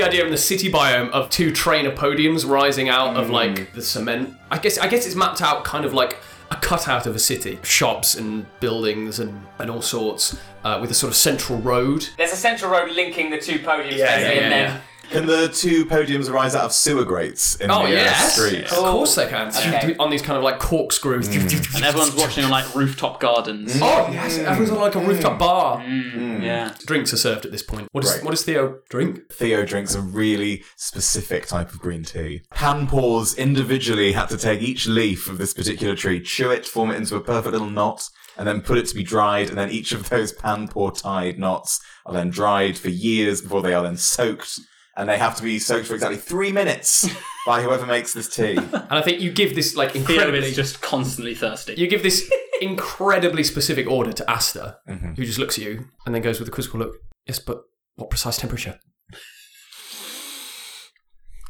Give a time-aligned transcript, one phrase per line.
[0.00, 3.72] like the idea in the city biome of two trainer podiums rising out of like
[3.72, 4.36] the cement.
[4.50, 6.18] I guess I guess it's mapped out kind of like
[6.50, 10.94] a cutout of a city, shops and buildings and, and all sorts, uh, with a
[10.94, 12.08] sort of central road.
[12.16, 15.26] There's a central road linking the two podiums, Yeah, basically, yeah, and yeah, then Can
[15.26, 18.72] the two podiums arise out of sewer grates in Oh the uh, yes, streets?
[18.72, 19.48] of course they can.
[19.48, 19.96] Okay.
[19.98, 21.28] On these kind of like corkscrews.
[21.28, 21.48] Mm.
[21.78, 23.78] And everyone's watching on like rooftop gardens.
[23.80, 25.38] Oh yes, everyone's on like a rooftop mm.
[25.38, 25.78] bar.
[25.80, 26.42] Mm.
[26.42, 26.74] Yeah.
[26.84, 27.88] Drinks are served at this point.
[27.92, 28.24] What does Right.
[28.24, 29.32] what does Theo drink?
[29.32, 32.42] Theo drinks a really specific type of green tea.
[32.52, 36.96] Panpaws individually had to take each leaf of this particular tree, chew it, form it
[36.96, 39.48] into a perfect little knot, and then put it to be dried.
[39.48, 43.62] And then each of those pan panpaw tied knots are then dried for years before
[43.62, 44.60] they are then soaked.
[44.98, 47.08] And they have to be soaked for exactly three minutes
[47.46, 48.56] by whoever makes this tea.
[48.56, 51.74] And I think you give this like incredibly is just constantly thirsty.
[51.76, 55.14] you give this incredibly specific order to Asta, mm-hmm.
[55.14, 56.96] who just looks at you and then goes with a quizzical look.
[57.26, 57.62] Yes, but
[57.94, 58.80] what precise temperature?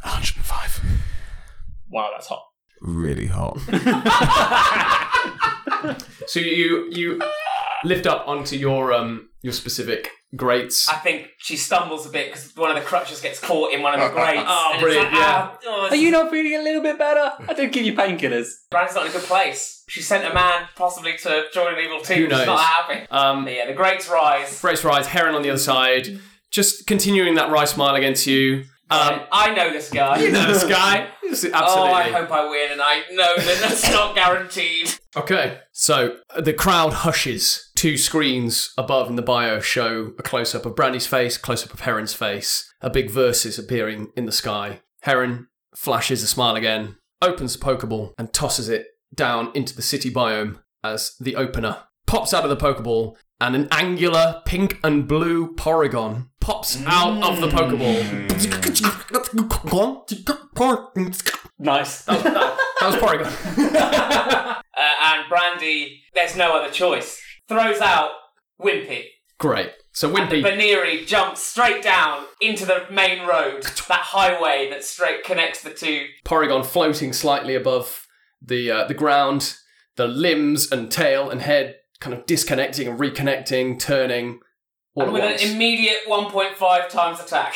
[0.02, 0.82] 105.
[1.90, 2.44] Wow, that's hot.
[2.80, 3.58] Really hot.
[6.28, 7.18] So you you
[7.84, 10.88] lift up onto your um your specific grates.
[10.88, 13.94] I think she stumbles a bit because one of the crutches gets caught in one
[13.94, 14.42] of the grates.
[14.46, 15.48] Oh, and it's brilliant, like, yeah.
[15.50, 17.32] ah, oh, Are you not feeling a little bit better?
[17.48, 18.48] I did give you painkillers.
[18.70, 19.84] Brand's not in a good place.
[19.88, 22.18] She sent a man possibly to join an evil team.
[22.18, 22.40] Who knows?
[22.40, 23.06] She's not happy.
[23.10, 24.60] Um, But yeah, the grates rise.
[24.60, 26.18] Grace rise, Heron on the other side,
[26.50, 28.64] just continuing that wry smile against you.
[28.90, 30.18] Um, I know this guy.
[30.22, 31.08] you know this guy.
[31.28, 31.60] Absolutely.
[31.62, 34.94] Oh, I hope I win, and I know that that's not guaranteed.
[35.14, 37.67] Okay, so uh, the crowd hushes.
[37.78, 41.72] Two screens above in the bio show a close up of Brandy's face, close up
[41.72, 44.80] of Heron's face, a big versus appearing in the sky.
[45.02, 45.46] Heron
[45.76, 50.58] flashes a smile again, opens the Pokeball, and tosses it down into the city biome
[50.82, 56.30] as the opener pops out of the Pokeball, and an angular pink and blue Porygon
[56.40, 58.28] pops out of the Pokeball.
[61.60, 62.02] Nice.
[62.06, 62.24] that
[62.82, 64.54] was Porygon.
[64.78, 67.20] Uh, and Brandy, there's no other choice.
[67.48, 68.10] Throws out
[68.60, 69.04] Wimpy.
[69.38, 69.70] Great.
[69.92, 70.20] So Wimpy.
[70.22, 70.42] And the Wimpy.
[70.42, 76.06] Buneary jumps straight down into the main road, that highway that straight connects the two.
[76.24, 78.06] Porygon floating slightly above
[78.42, 79.56] the uh, the ground,
[79.96, 84.40] the limbs and tail and head kind of disconnecting and reconnecting, turning.
[84.94, 85.44] All And at with once.
[85.44, 87.54] an immediate 1.5 times attack.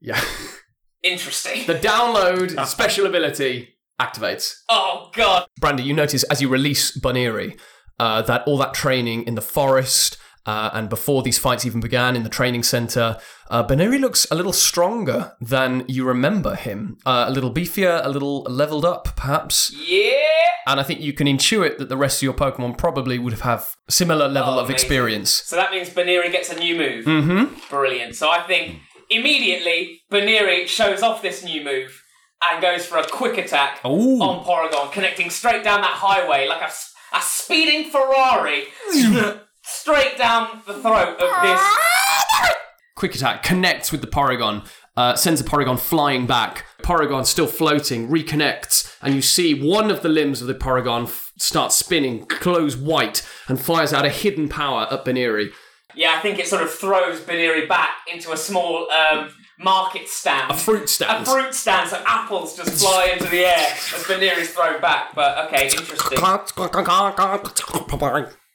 [0.00, 0.20] yeah.
[1.02, 1.64] Interesting.
[1.66, 4.54] the download special ability activates.
[4.68, 5.46] Oh god.
[5.60, 7.56] Brandy, you notice as you release Buneary
[7.98, 10.16] uh, that all that training in the forest
[10.46, 13.18] uh, and before these fights even began in the training center,
[13.50, 16.96] uh, Buneary looks a little stronger than you remember him.
[17.04, 19.70] Uh, a little beefier, a little leveled up, perhaps.
[19.86, 20.12] Yeah.
[20.66, 23.76] And I think you can intuit that the rest of your Pokemon probably would have
[23.90, 24.74] similar level Oh, of amazing.
[24.74, 25.30] experience.
[25.30, 27.04] So that means Buneary gets a new move.
[27.04, 27.54] Mm-hmm.
[27.70, 28.14] Brilliant.
[28.16, 28.78] So I think
[29.10, 32.02] immediately Buneary shows off this new move
[32.50, 34.20] and goes for a quick attack Ooh.
[34.22, 36.70] on Porygon, connecting straight down that highway like a,
[37.12, 38.64] a speeding Ferrari
[39.62, 41.60] straight down the throat of this.
[42.96, 46.64] Quick attack connects with the Porygon, uh, sends the Porygon flying back.
[46.82, 51.32] Porygon still floating, reconnects, and you see one of the limbs of the Porygon f-
[51.38, 55.50] start spinning, glows white, and fires out a hidden power at Buneary.
[55.94, 60.50] Yeah, I think it sort of throws Buneary back into a small um, market stand.
[60.50, 61.26] A fruit stand.
[61.26, 65.14] A fruit stand, so apples just fly into the air as Buneary's thrown back.
[65.14, 66.18] But okay, interesting.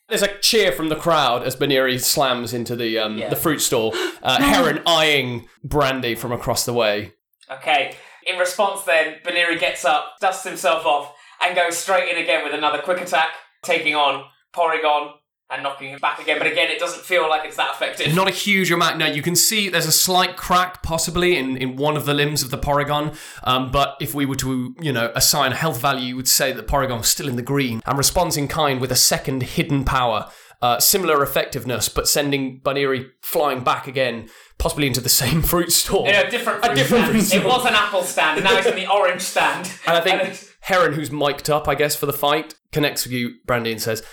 [0.10, 3.30] There's a cheer from the crowd as Buneary slams into the um, Yeah.
[3.30, 3.94] the fruit stall.
[4.22, 7.14] Uh, Heron eyeing Brandy from across the way.
[7.52, 7.96] Okay.
[8.26, 12.54] In response, then Buneary gets up, dusts himself off, and goes straight in again with
[12.54, 13.30] another quick attack,
[13.64, 14.26] taking on
[14.56, 15.14] Porygon
[15.50, 16.38] and knocking him back again.
[16.40, 18.14] But again, it doesn't feel like it's that effective.
[18.16, 18.98] Not a huge amount.
[18.98, 22.42] No, you can see there's a slight crack possibly in, in one of the limbs
[22.44, 23.16] of the Porygon.
[23.44, 26.52] Um, but if we were to, you know, assign a health value, you would say
[26.54, 29.84] that Porygon was still in the green and responds in kind with a second hidden
[29.84, 30.30] power.
[30.62, 36.08] Uh, similar effectiveness, but sending Buneary flying back again, possibly into the same fruit store.
[36.08, 37.28] In a different fruit different stand.
[37.28, 39.70] fruit It was an apple stand, and now it's in the orange stand.
[39.86, 43.12] And I think it's- Heron, who's mic'd up, I guess, for the fight, connects with
[43.12, 44.04] you, Brandy, and says,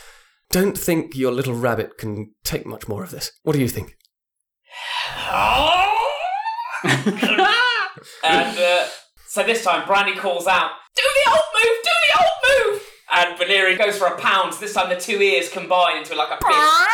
[0.50, 3.30] Don't think your little rabbit can take much more of this.
[3.44, 3.96] What do you think?
[8.24, 8.86] and uh,
[9.28, 11.76] so this time, Brandy calls out, "Do the old move!
[11.84, 12.82] Do the old move!"
[13.12, 14.54] And Buneary goes for a pound.
[14.54, 16.90] So this time, the two ears combine into like a fist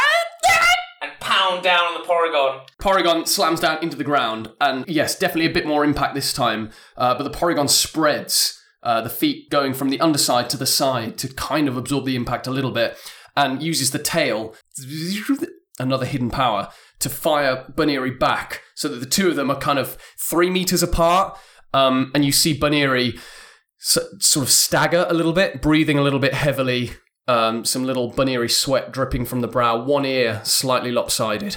[1.03, 2.67] and pound down on the Porygon.
[2.81, 6.71] Porygon slams down into the ground, and yes, definitely a bit more impact this time.
[6.97, 11.17] Uh, but the Porygon spreads, uh, the feet going from the underside to the side
[11.19, 12.99] to kind of absorb the impact a little bit,
[13.37, 14.55] and uses the tail
[15.79, 16.69] another hidden power
[16.99, 20.83] to fire Buneary back so that the two of them are kind of three meters
[20.83, 21.39] apart.
[21.75, 23.19] Um, and you see Buneary
[23.81, 26.93] s- sort of stagger a little bit, breathing a little bit heavily.
[27.29, 31.57] Um, some little Buneary sweat dripping from the brow, one ear slightly lopsided.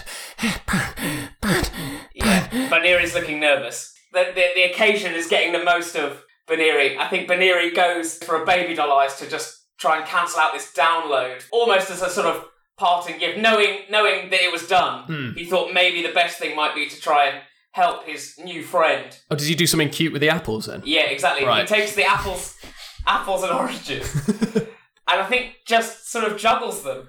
[2.14, 3.94] Yeah, Buneary's looking nervous.
[4.12, 6.98] The, the, the occasion is getting the most of Buneary.
[6.98, 10.54] I think Buneary goes for a baby doll eyes to just try and cancel out
[10.54, 12.46] this download, almost as a sort of
[12.78, 15.04] parting gift, knowing knowing that it was done.
[15.04, 15.32] Hmm.
[15.38, 17.42] He thought maybe the best thing might be to try and
[17.72, 19.18] help his new friend.
[19.30, 20.82] Oh, does he do something cute with the apples then?
[20.86, 21.46] Yeah, exactly.
[21.46, 21.68] Right.
[21.68, 22.58] He takes the apples,
[23.06, 24.14] apples and oranges,
[24.56, 24.68] and
[25.08, 27.08] I think just sort of juggles them.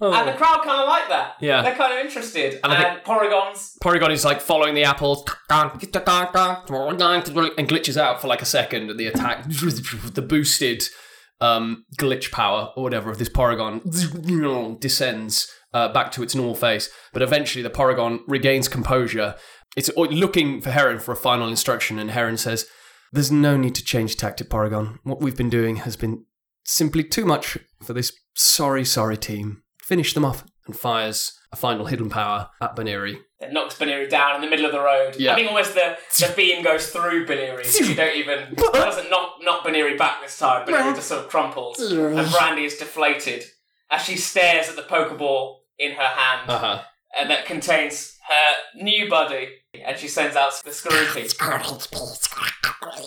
[0.00, 0.12] Oh.
[0.12, 1.34] And the crowd kind of like that.
[1.34, 1.36] Oh.
[1.40, 1.62] Yeah.
[1.62, 2.58] they're kind of interested.
[2.64, 8.46] And And, Porygon's Porygon is like following the apples and glitches out for like a
[8.46, 10.82] second, and the attack, the boosted
[11.42, 16.88] um, glitch power or whatever of this Porygon descends uh, back to its normal face.
[17.12, 19.34] But eventually, the Porygon regains composure.
[19.76, 22.66] It's looking for Heron for a final instruction, and Heron says,
[23.12, 24.98] "There's no need to change tactic, Porygon.
[25.02, 26.24] What we've been doing has been
[26.64, 29.62] simply too much for this sorry, sorry team.
[29.82, 33.18] Finish them off." And fires a final hidden power at Buneary.
[33.40, 35.16] that knocks Buneary down in the middle of the road.
[35.18, 35.32] Yeah.
[35.32, 37.64] I think almost the, the beam goes through Buneary.
[37.64, 40.64] so You don't even it doesn't knock knock Buneary back this time.
[40.64, 43.44] Buneary just sort of crumples, and Brandy is deflated
[43.90, 46.82] as she stares at the Pokeball in her hand, Uh huh.
[47.18, 49.48] and that contains her new buddy.
[49.74, 51.32] And she sends out the Skorupi,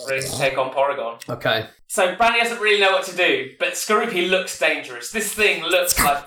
[0.08, 1.28] ready to take on Porygon.
[1.28, 1.68] Okay.
[1.86, 5.12] So Brandy doesn't really know what to do, but Skorupi looks dangerous.
[5.12, 6.24] This thing looks like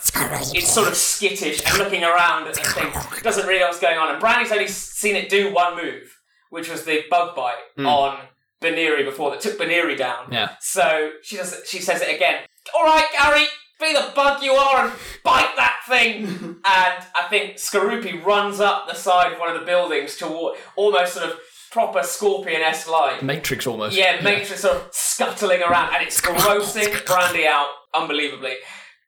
[0.56, 3.22] it's sort of skittish and looking around at the thing.
[3.22, 4.12] Doesn't really know what's going on.
[4.12, 6.18] And Brandy's only seen it do one move,
[6.52, 8.20] which was the bug bite on
[8.62, 10.30] Buneary before that took Buneary down.
[10.32, 10.56] Yeah.
[10.62, 11.64] So she does.
[11.68, 12.46] She says it again.
[12.74, 13.46] All right, Gary,
[13.80, 14.94] be the bug you are and
[15.24, 16.26] bite that thing.
[16.26, 21.14] and I think Skorupi runs up the side of one of the buildings toward almost
[21.14, 21.40] sort of
[21.72, 23.24] proper scorpion-esque like.
[23.24, 23.96] Matrix almost.
[23.96, 28.56] Yeah, Matrix sort of scuttling around, and it's grossing Brandy out unbelievably.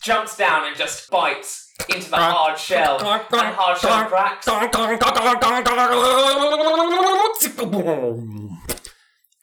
[0.02, 4.48] Jumps down and just bites into the hard shell, and hard shell cracks.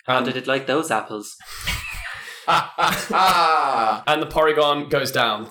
[0.06, 1.36] How did it like those apples?
[4.06, 5.48] And the Porygon goes down.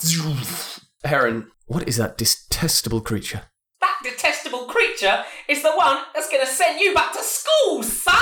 [1.03, 3.43] Heron, what is that detestable creature?
[3.81, 8.17] That detestable creature is the one that's going to send you back to school, son.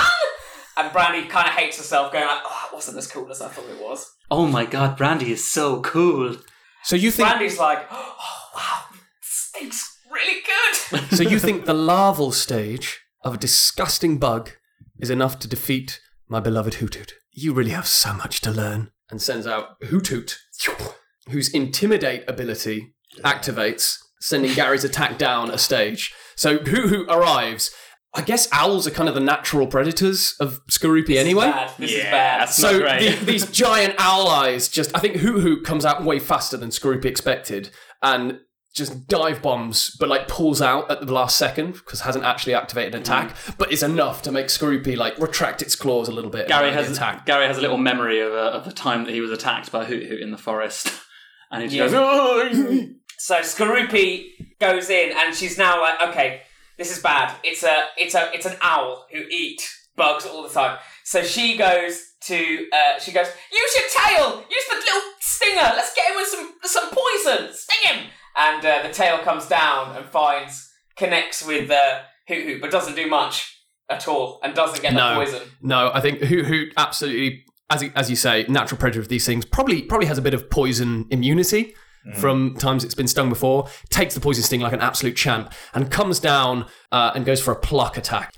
[0.76, 3.48] And Brandy kind of hates herself, going like, "Oh, it wasn't as cool as I
[3.48, 6.36] thought it was." Oh my god, Brandy is so cool.
[6.84, 8.14] So you think Brandy's like, "Oh
[8.54, 8.82] wow,
[9.22, 14.50] this thing's really good." so you think the larval stage of a disgusting bug
[15.00, 17.12] is enough to defeat my beloved Hoothoot?
[17.38, 18.90] You really have so much to learn.
[19.10, 20.36] And sends out Hoothoot,
[21.28, 26.12] whose intimidate ability activates, sending Gary's attack down a stage.
[26.34, 27.70] So Hoothoot arrives.
[28.14, 31.50] I guess owls are kind of the natural predators of Skorupi anyway.
[31.50, 31.72] Bad.
[31.78, 32.46] This is bad.
[32.46, 36.70] So the, these giant owl eyes just I think Hoothoot comes out way faster than
[36.70, 37.70] Skorupi expected
[38.02, 38.40] and
[38.76, 42.94] just dive bombs, but like pulls out at the last second because hasn't actually activated
[42.94, 46.46] an attack, but is enough to make Skorupi like retract its claws a little bit.
[46.48, 47.26] Gary has attack.
[47.26, 49.84] Gary has a little memory of a, of a time that he was attacked by
[49.86, 50.92] Hoothoot in the forest,
[51.50, 51.98] and he just Yeah.
[52.00, 54.26] goes, "Oh!" So Skorupi
[54.60, 56.42] goes in, and she's now like, okay,
[56.78, 57.34] this is bad.
[57.42, 59.62] It's a, it's a, it's an owl who eat
[59.96, 60.78] bugs all the time.
[61.04, 65.62] So she goes to, uh, she goes, use your tail, use the little stinger.
[65.74, 67.54] Let's get him with some, some poison.
[67.54, 68.06] Sting him.
[68.36, 73.08] And uh, the tail comes down and finds, connects with uh, Hoothoot, but doesn't do
[73.08, 73.52] much
[73.88, 75.10] at all, and doesn't get No.
[75.10, 75.42] the poison.
[75.62, 79.44] No, I think Hoothoot absolutely, as you- as you say, natural predator of these things.
[79.44, 81.74] Probably probably has a bit of poison immunity
[82.20, 83.68] from times it's been stung before.
[83.90, 87.52] Takes the poison sting like an absolute champ and comes down uh, and goes for
[87.52, 88.32] a pluck attack.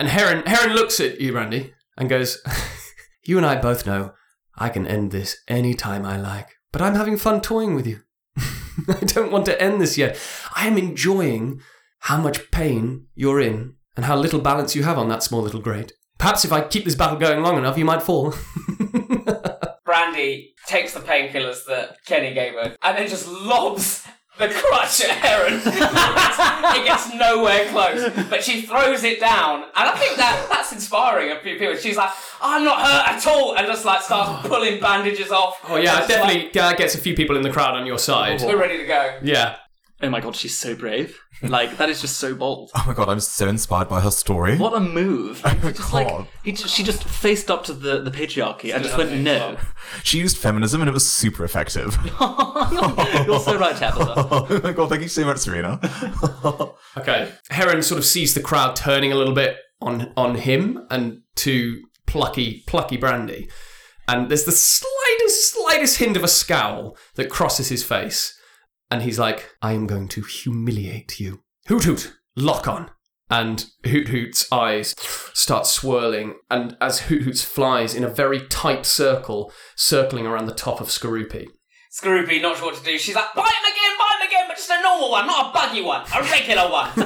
[0.00, 2.42] And Heron Heron looks at you, Randy, and goes,
[3.24, 4.12] "You and I both know
[4.56, 8.00] I can end this any time I like, but I'm having fun toying with you.
[8.36, 10.18] I don't want to end this yet.
[10.56, 11.60] I am enjoying
[12.00, 15.60] how much pain you're in and how little balance you have on that small little
[15.60, 15.92] grate.
[16.18, 18.34] Perhaps if I keep this battle going long enough, you might fall."
[19.84, 24.06] Brandy takes the painkillers that Kenny gave her and then just lobs
[24.38, 25.54] the crutch at Heron.
[25.64, 31.30] it gets nowhere close, but she throws it down, and I think that that's inspiring
[31.30, 31.76] a few people.
[31.76, 32.10] She's like,
[32.40, 35.58] "I'm not hurt at all," and just like starts pulling bandages off.
[35.68, 38.40] oh yeah, Just definitely uh, gets a few people in the crowd on your side.
[38.40, 39.18] we're ready to go.
[39.22, 39.56] Yeah.
[40.00, 41.18] Oh my god, she's so brave.
[41.42, 42.70] Like that is just so bold.
[42.74, 44.56] Oh my god, I'm so inspired by her story.
[44.56, 45.40] What a move!
[45.44, 45.92] Oh my just God.
[45.92, 49.24] like he just, she just faced up to the, the patriarchy and just went nothing.
[49.24, 49.56] no.
[50.04, 51.96] She used feminism and it was super effective.
[52.20, 54.14] You're so right, Tabitha.
[54.30, 55.80] oh my god, thank you so much, Serena.
[56.98, 57.32] Okay.
[57.48, 61.80] Heron sort of sees the crowd turning a little bit on on him and to
[62.06, 63.48] plucky plucky Brandy.
[64.06, 68.38] And there's the slightest slightest hint of a scowl that crosses his face.
[68.92, 71.40] And he's like, I am going to humiliate you.
[71.66, 72.90] Hoothoot, lock on.
[73.30, 74.94] And Hoothoot's eyes
[75.32, 80.82] start swirling, and as Hoothoot flies in a very tight circle, circling around the top
[80.82, 81.46] of Skorupi.
[81.90, 82.98] Scroopy, not sure what to do.
[82.98, 85.52] She's like, buy him again, buy him again, but just a normal one, not a
[85.54, 86.90] buggy one, a regular one.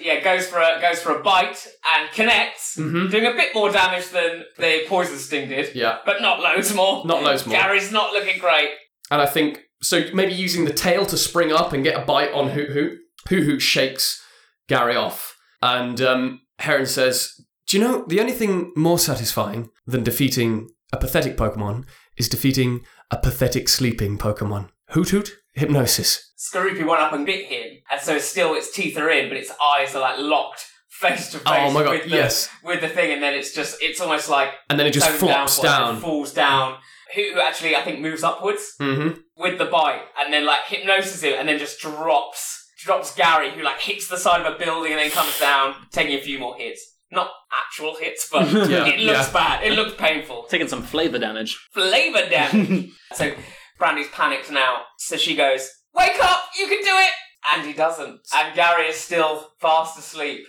[0.00, 3.08] yeah, goes for a goes for a bite and connects, mm-hmm.
[3.10, 5.74] doing a bit more damage than the poison sting did.
[5.74, 5.98] Yeah.
[6.06, 7.04] But not loads more.
[7.04, 7.56] Not loads more.
[7.56, 8.70] Gary's not looking great.
[9.10, 10.04] And I think so.
[10.14, 12.96] Maybe using the tail to spring up and get a bite on Hoothoot.
[13.28, 14.22] Hoot Hoot shakes
[14.68, 17.32] Gary off, and um, Heron says,
[17.66, 21.84] "Do you know the only thing more satisfying than defeating a pathetic Pokemon
[22.16, 24.70] is defeating a pathetic sleeping Pokemon?
[24.92, 26.32] Hoothoot, hypnosis.
[26.38, 29.52] Skorupi went up and bit him, and so still its teeth are in, but its
[29.62, 32.48] eyes are like locked face to face Oh my God, with, the, yes.
[32.62, 35.60] with the thing, and then it's just it's almost like And then it just flops
[35.60, 36.00] down, down.
[36.02, 36.78] falls down.
[37.14, 39.20] Who, who actually I think moves upwards Mm-hmm.
[39.36, 43.62] with the bite, and then like hypnosis him, and then just drops drops Gary, who
[43.62, 46.56] like hits the side of a building and then comes down, taking a few more
[46.56, 46.80] hits.
[47.12, 49.32] Not actual hits, but Yeah, it looks yeah.
[49.32, 49.64] bad.
[49.64, 50.44] It looks painful.
[50.48, 51.58] Taking some flavour damage.
[51.72, 52.90] Flavor damage.
[53.12, 53.34] so
[53.78, 54.82] Brandy's panicked now.
[54.98, 56.40] So she goes, "Wake up!
[56.58, 57.10] You can do it!"
[57.54, 58.20] And he doesn't.
[58.34, 60.44] And Gary is still fast asleep.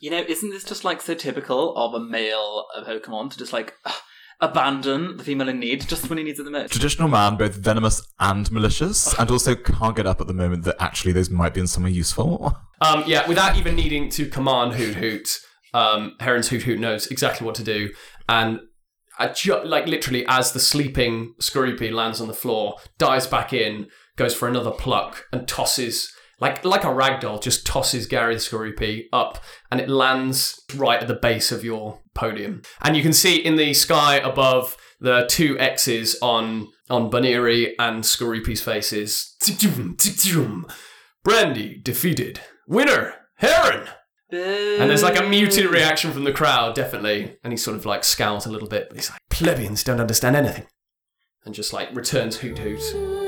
[0.00, 3.52] You know, isn't this just like so typical of a male uh, Pokemon to just
[3.52, 3.92] like uh,
[4.40, 6.72] abandon the female in need just when he needs it the most?
[6.72, 10.76] Traditional man, both venomous and malicious, and also can't get up at the moment that
[10.80, 12.56] actually those might be in somewhere useful.
[12.82, 15.38] Um, yeah, without even needing to command Hoothoot,
[15.72, 17.90] um, Heron's Hoothoot knows exactly what to do.
[18.28, 18.58] And
[19.34, 23.86] ju- like literally, as the sleeping Skorupi lands on the floor, dives back in,
[24.16, 26.12] goes for another pluck, and tosses
[26.42, 29.38] like like a ragdoll, just tosses Gary the Skorupi up,
[29.70, 32.62] and it lands right at the base of your podium.
[32.82, 38.02] And you can see in the sky above the two X's on on Buneary and
[38.02, 39.36] Skorupi's faces.
[41.22, 42.40] Brandy defeated.
[42.66, 43.88] Winner, Heron.
[44.32, 47.36] And there's like a muted reaction from the crowd, definitely.
[47.44, 50.34] And he sort of like scowls a little bit, but he's like, plebeians don't understand
[50.34, 50.66] anything.
[51.44, 53.21] And just like returns Hoothoot.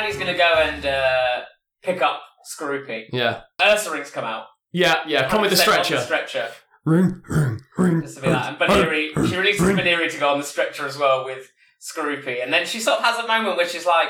[0.00, 1.42] Brandy's gonna go and uh,
[1.82, 3.04] pick up Skorupi.
[3.12, 3.42] Yeah.
[3.60, 4.46] Ursaring's come out.
[4.72, 5.94] Yeah, yeah, come with the 100% on stretcher.
[5.96, 6.48] The stretcher.
[6.84, 8.00] Ring, ring, ring.
[8.02, 8.48] Just to be that.
[8.48, 12.52] And Buneary, she releases Buneary to go on the stretcher as well with Skorupi, And
[12.52, 14.08] then she sort of has a moment where she's like,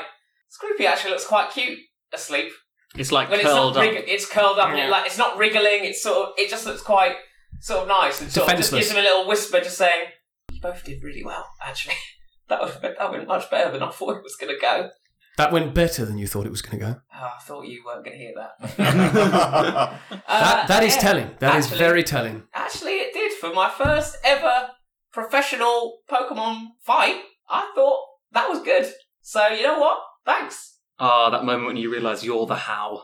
[0.51, 1.79] Skorupi actually looks quite cute
[2.13, 2.51] asleep.
[2.95, 3.83] It's like When it's not curled up.
[3.83, 4.87] wrig- it's curled up and Yeah.
[4.87, 7.15] it, like it's not wriggling, it's sort of it just looks quite
[7.61, 10.07] sort of nice and sort of just gives him a little whisper just saying,
[10.51, 11.95] You both did really well, actually.
[12.49, 14.89] that was that went much better than I thought it was gonna go.
[15.37, 16.95] That went better than you thought it was going to go.
[17.15, 18.51] Oh, I thought you weren't gonna hear that.
[18.59, 18.77] That's
[20.27, 21.01] That, that is Uh, yeah.
[21.01, 21.31] telling.
[21.39, 22.43] That is Actually- very telling.
[22.53, 23.31] Actually, it did.
[23.33, 24.69] For my first ever
[25.13, 27.99] professional Pokemon fight, I thought
[28.33, 28.91] that was good.
[29.21, 29.97] So, you know what?
[30.25, 30.77] Thanks.
[30.99, 33.03] Ah, that moment when you realise you're the how.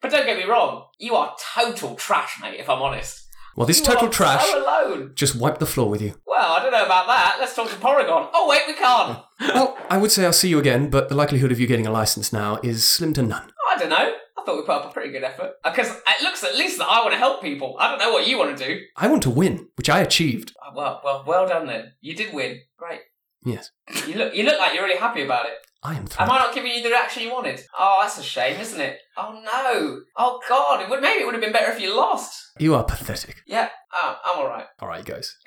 [0.00, 3.19] but don't get me wrong, you are total trash, mate, if I'm honest.
[3.56, 5.12] Well, this You total trash So alone.
[5.14, 6.14] just wiped the floor with you.
[6.26, 7.36] Well, I don't know about that.
[7.40, 8.30] Let's talk to Porygon.
[8.32, 9.18] Oh, wait, we can't.
[9.54, 11.90] Well, I would say I'll see you again, but the likelihood of you getting a
[11.90, 13.50] license now is slim to none.
[13.70, 13.96] I don't know.
[13.96, 15.52] I thought we put up a pretty good effort.
[15.64, 17.76] Uh, because it looks at least that I want to help people.
[17.80, 18.80] I don't know what you want to do.
[18.96, 20.54] I want to win, which I achieved.
[20.62, 21.92] Oh, well, well, well done then.
[22.02, 22.60] You did win.
[22.78, 23.00] Great.
[23.44, 23.70] Yes,
[24.06, 25.52] You look, you look like you're really happy about it.
[25.82, 26.30] I am Am.
[26.30, 27.60] I not giving you the reaction you wanted?
[27.78, 28.98] Oh, that's a shame, isn't it?
[29.16, 30.00] Oh no!
[30.16, 30.82] Oh god!
[30.82, 32.38] It would maybe it would have been better if you lost.
[32.58, 33.36] You are pathetic.
[33.46, 34.66] Yeah, oh, I'm all right.
[34.80, 35.36] All right, guys.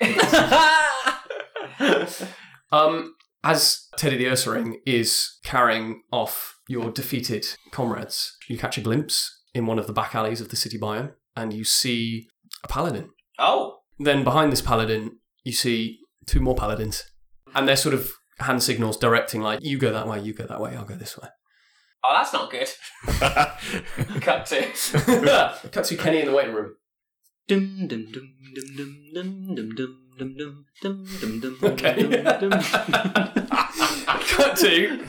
[2.72, 3.14] Um,
[3.44, 9.66] as Teddy the Ursaring is carrying off your defeated comrades, you catch a glimpse in
[9.66, 12.26] one of the back alleys of the city biome and you see
[12.64, 13.10] a paladin.
[13.38, 17.04] Oh, Then behind this paladin, you see two more paladins,
[17.54, 20.60] and they're sort of hand signals directing, like, you go that way, you go that
[20.60, 21.28] way, I'll go this way.
[22.04, 22.68] oh, that's not good.
[24.20, 25.68] Cut to.
[25.72, 26.74] Cut to Kenny in the waiting room.
[27.46, 31.58] Dum dum dum dum dum dum dum dum dum dum dum dum.
[31.62, 32.02] Okay.
[32.02, 32.60] dum, dum.
[34.34, 35.04] cut to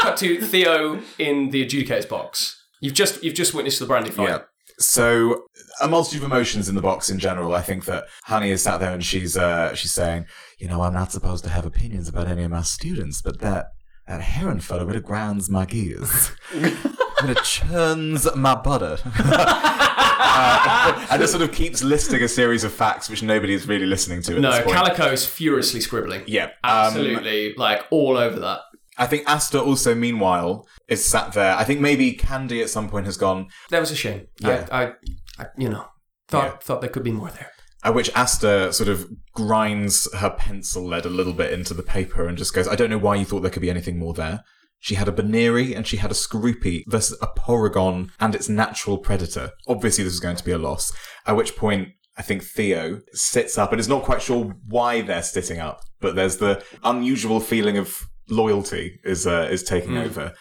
[0.00, 2.56] cut to Theo in the adjudicator's box.
[2.80, 4.28] You've just you've just witnessed the brandy fight.
[4.28, 4.38] Yeah.
[4.78, 5.46] So
[5.80, 7.54] a multitude of emotions in the box in general.
[7.54, 10.26] I think that Honey is sat there and she's uh, she's saying,
[10.58, 13.66] you know, I'm not supposed to have opinions about any of my students, but that
[14.06, 16.32] that heron fellow really grinds my gears.
[16.52, 18.98] and it churns my butter.
[19.18, 23.86] uh, and it sort of keeps listing a series of facts which nobody is really
[23.86, 24.76] listening to at No, this point.
[24.76, 26.22] Calico is furiously scribbling.
[26.26, 26.50] yeah, um,
[26.94, 28.60] Absolutely, like all over that.
[28.98, 31.54] I think Asta also, meanwhile, is sat there.
[31.54, 34.26] I think maybe Candy at some point has gone, That was a shame.
[34.40, 34.68] Yeah.
[34.70, 34.92] I, I,
[35.40, 35.86] I you know,
[36.28, 36.56] thought Yeah.
[36.58, 37.50] thought there could be more there.
[37.82, 42.26] At which Asta sort of grinds her pencil lead a little bit into the paper
[42.28, 44.40] and just goes, I don't know why you thought there could be anything more there.
[44.78, 48.98] She had a Buneary and she had a Skorupi versus a Porygon and its natural
[48.98, 49.50] predator.
[49.66, 50.92] Obviously, this is going to be a loss.
[51.26, 55.22] At which point, I think Theo sits up and is not quite sure why they're
[55.22, 60.34] sitting up, but there's the unusual feeling of loyalty is uh, is taking over.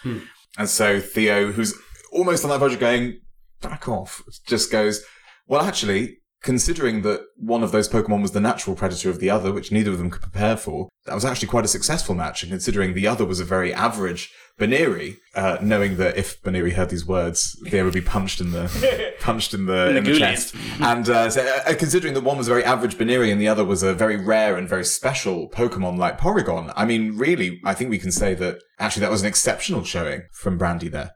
[0.57, 1.73] And so Theo, who's
[2.11, 3.19] almost on that verge of going,
[3.61, 5.03] back off, just goes,
[5.47, 9.51] well, actually, considering that one of those Pokemon was the natural predator of the other,
[9.51, 12.43] which neither of them could prepare for, that was actually quite a successful match.
[12.43, 16.89] And considering the other was a very average Buneary, uh, knowing that if Buneary heard
[16.89, 20.19] these words, they would be punched in the punched in the, in the Ghoulies.
[20.19, 20.55] chest.
[20.81, 23.63] And uh, so, uh, considering that one was a very average Buneary and the other
[23.63, 27.89] was a very rare and very special Pokemon like Porygon, I mean, really, I think
[27.89, 31.11] we can say that actually that was an exceptional showing from Brandy there.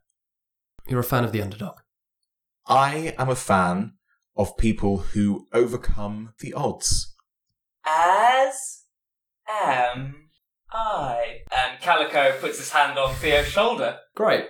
[0.88, 1.80] You're a fan of the underdog.
[2.68, 3.94] I am a fan
[4.36, 7.16] of people who overcome the odds.
[7.86, 8.84] As
[9.50, 10.30] am
[10.72, 11.40] I.
[11.56, 14.00] And Calico puts his hand on Theo's shoulder.
[14.16, 14.46] Great,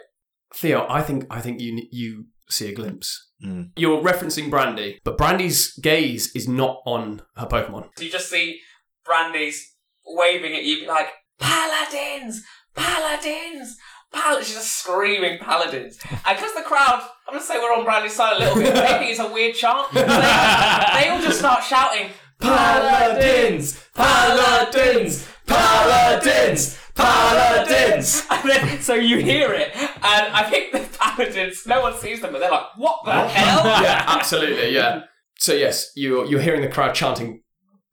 [0.54, 0.86] Theo.
[0.90, 3.32] I think I think you you see a glimpse.
[3.44, 3.72] Mm.
[3.76, 7.90] You're referencing Brandy, but Brandy's gaze is not on her Pokemon.
[7.98, 8.60] So you just see
[9.04, 12.44] Brandy's waving at you like, Paladins!
[12.76, 13.78] Paladins!
[14.14, 16.00] Pal-, she's just screaming paladins.
[16.10, 18.74] And because the crowd, I'm going to say we're on Brandy's side a little bit,
[18.74, 19.92] they think it's a weird chant.
[19.94, 23.82] They, they all just start shouting, Paladins!
[23.96, 25.28] Paladins!
[25.48, 26.80] Paladins!
[26.96, 28.28] Paladins!
[28.30, 32.34] And then, so you hear it, and I think the paladins, no one sees them,
[32.34, 33.66] but they're like, what the hell?
[33.82, 35.04] yeah, absolutely, yeah.
[35.40, 37.42] So yes, you're you're hearing the crowd chanting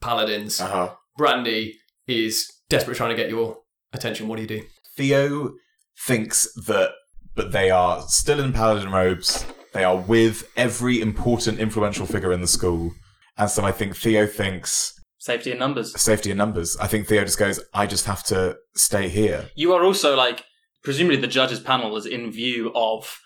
[0.00, 0.61] paladins.
[0.61, 0.94] Uh-huh.
[1.16, 3.59] Brandy is desperately trying to get your
[3.92, 4.28] attention.
[4.28, 4.62] What do you do?
[4.96, 5.54] Theo
[6.06, 6.90] thinks that,
[7.34, 9.44] but they are still in paladin robes.
[9.72, 12.92] They are with every important, influential figure in the school.
[13.36, 15.98] And so I think Theo thinks Safety in numbers.
[16.00, 16.76] safety in numbers.
[16.80, 19.50] I think Theo just goes, I just have to stay here.
[19.54, 20.44] You are also like
[20.82, 23.20] presumably the judges panel is in view of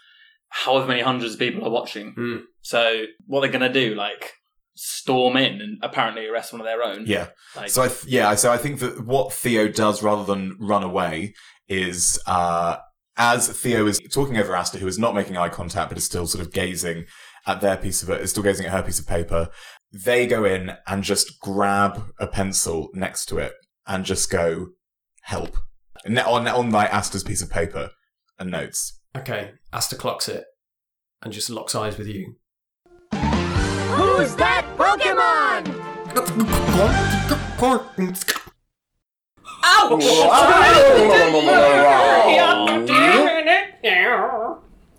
[0.48, 2.12] however many hundreds of people are watching.
[2.12, 2.36] Hmm.
[2.62, 4.32] So what they're gonna do, like
[4.76, 7.04] storm in and apparently arrest one of their own.
[7.06, 7.28] Yeah.
[7.56, 10.82] Like, So I th- yeah, so I think that what Theo does rather than run
[10.82, 11.34] away
[11.68, 12.76] is uh
[13.16, 16.26] as Theo is talking over Asta, who is not making eye contact but is still
[16.26, 17.04] sort of gazing
[17.46, 19.48] at their piece of it, is still gazing at her piece of paper,
[19.92, 23.52] they go in and just grab a pencil next to it
[23.86, 24.68] and just go
[25.22, 25.56] help.
[26.04, 27.90] And on on like Asta's piece of paper
[28.38, 29.00] and notes.
[29.16, 30.44] Okay, Asta clocks it
[31.22, 32.34] and just locks eyes with you.
[33.12, 35.64] Who's that Pokemon?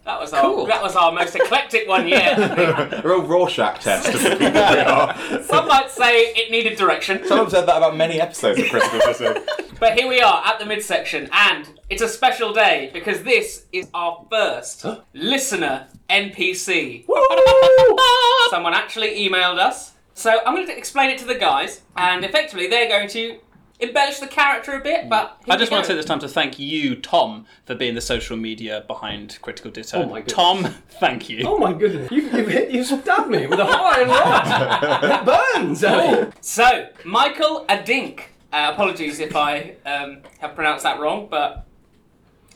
[0.05, 2.37] That was our that was our most eclectic one yet.
[2.37, 5.43] A real Rorschach test of the people we are.
[5.43, 9.43] Some might say it needed direction, Someone said that about many episodes of Critical Episode.
[9.79, 13.89] but here we are at the midsection, and it's a special day because this is
[13.95, 17.05] our first listener NPC.
[18.49, 22.67] Someone actually emailed us, so I'm going to explain it to the guys, and effectively
[22.67, 23.39] they're going to
[23.79, 25.09] embellish the character a bit.
[25.09, 28.01] But I just want to take this time to thank you, Tom, for being the
[28.01, 30.03] social media behind Critical Ditto.
[30.03, 30.33] Oh my goodness.
[30.33, 30.63] Tom,
[30.99, 31.43] thank you.
[31.45, 32.11] Oh my goodness!
[32.11, 35.03] You, you've hit, you stabbed me with a iron rod.
[35.03, 35.83] it burns.
[35.83, 36.31] Ellie.
[36.41, 38.21] So, Michael Adink.
[38.53, 41.65] Uh, apologies if I um, have pronounced that wrong, but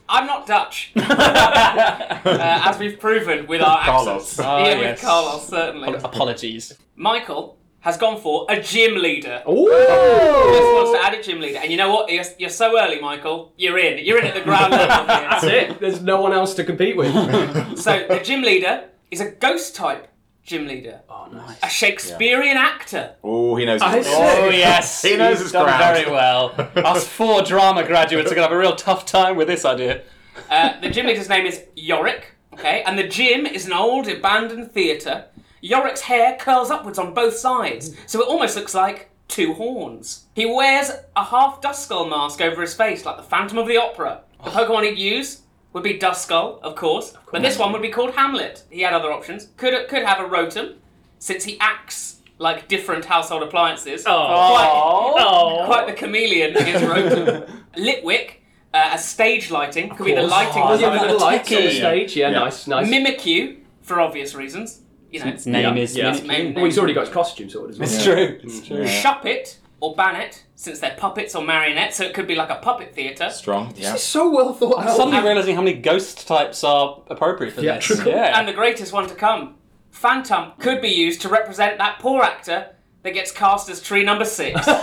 [0.09, 0.91] I'm not Dutch.
[0.95, 4.23] uh, as we've proven with our Carlos.
[4.23, 4.39] accents.
[4.39, 5.01] Ah, yeah, yes.
[5.01, 5.93] with Carlos, certainly.
[5.93, 6.77] Apologies.
[6.95, 9.41] Michael has gone for a gym leader.
[9.47, 9.69] Ooh.
[9.69, 11.59] Just wants to add a gym leader.
[11.59, 12.11] And you know what?
[12.11, 13.53] You're, you're so early, Michael.
[13.57, 14.03] You're in.
[14.03, 15.05] You're in at the ground level.
[15.05, 15.79] That's it.
[15.79, 17.09] There's no one else to compete with.
[17.79, 20.08] So, the gym leader is a ghost type
[20.49, 21.01] gym leader.
[21.07, 21.57] Oh, nice.
[21.61, 23.15] A Shakespearean actor.
[23.23, 23.81] Oh, he knows.
[23.83, 24.11] His see.
[24.15, 25.95] Oh yes, He knows He's his done ground.
[25.95, 26.53] very well.
[26.75, 30.01] Us four drama graduates are gonna have a real tough time with this idea.
[30.49, 32.81] Uh, the gym leader's name is Yorick, okay?
[32.83, 35.25] And the gym is an old abandoned theatre.
[35.61, 40.25] Yorick's hair curls upwards on both sides, so it almost looks like two horns.
[40.33, 44.21] He wears a half Duskull mask over his face, like the Phantom of the Opera.
[44.43, 45.41] The Pokemon he'd use
[45.73, 48.63] would be Duskull, of course, but this one would be called Hamlet.
[48.69, 49.49] He had other options.
[49.57, 50.75] Could could have a Rotom,
[51.19, 54.03] since he acts like different household appliances.
[54.03, 57.49] Quite, quite the chameleon is Rotom.
[57.75, 58.31] Litwick,
[58.73, 60.95] uh, as stage lighting, could be the lighting Oh, designer.
[60.95, 61.77] yeah, with the lights on the techie.
[61.77, 62.15] stage.
[62.15, 62.39] Yeah, Yeah.
[62.39, 62.87] nice, nice.
[62.89, 64.81] Mimikyu, for obvious reasons.
[65.11, 66.11] You know, Its name Yeah, is yeah.
[66.13, 66.55] Mimikyu.
[66.55, 67.89] Well, he's already got his costume sorted as well.
[67.89, 68.39] It's true.
[68.43, 68.83] It's true.
[68.85, 72.93] Shuppet or Banette, since they're puppets or marionettes, so it could be like a puppet
[72.93, 73.29] theatre.
[73.29, 73.73] Strong.
[73.77, 73.93] Yeah.
[73.93, 74.95] It's so well thought out.
[74.97, 77.85] Suddenly realizing how many ghost types are appropriate for this.
[77.87, 78.11] Theatrical.
[78.11, 78.37] Yeah.
[78.37, 79.55] And the greatest one to come,
[79.93, 84.25] Phantump, could be used to represent that poor actor that gets cast as tree number
[84.25, 84.67] six.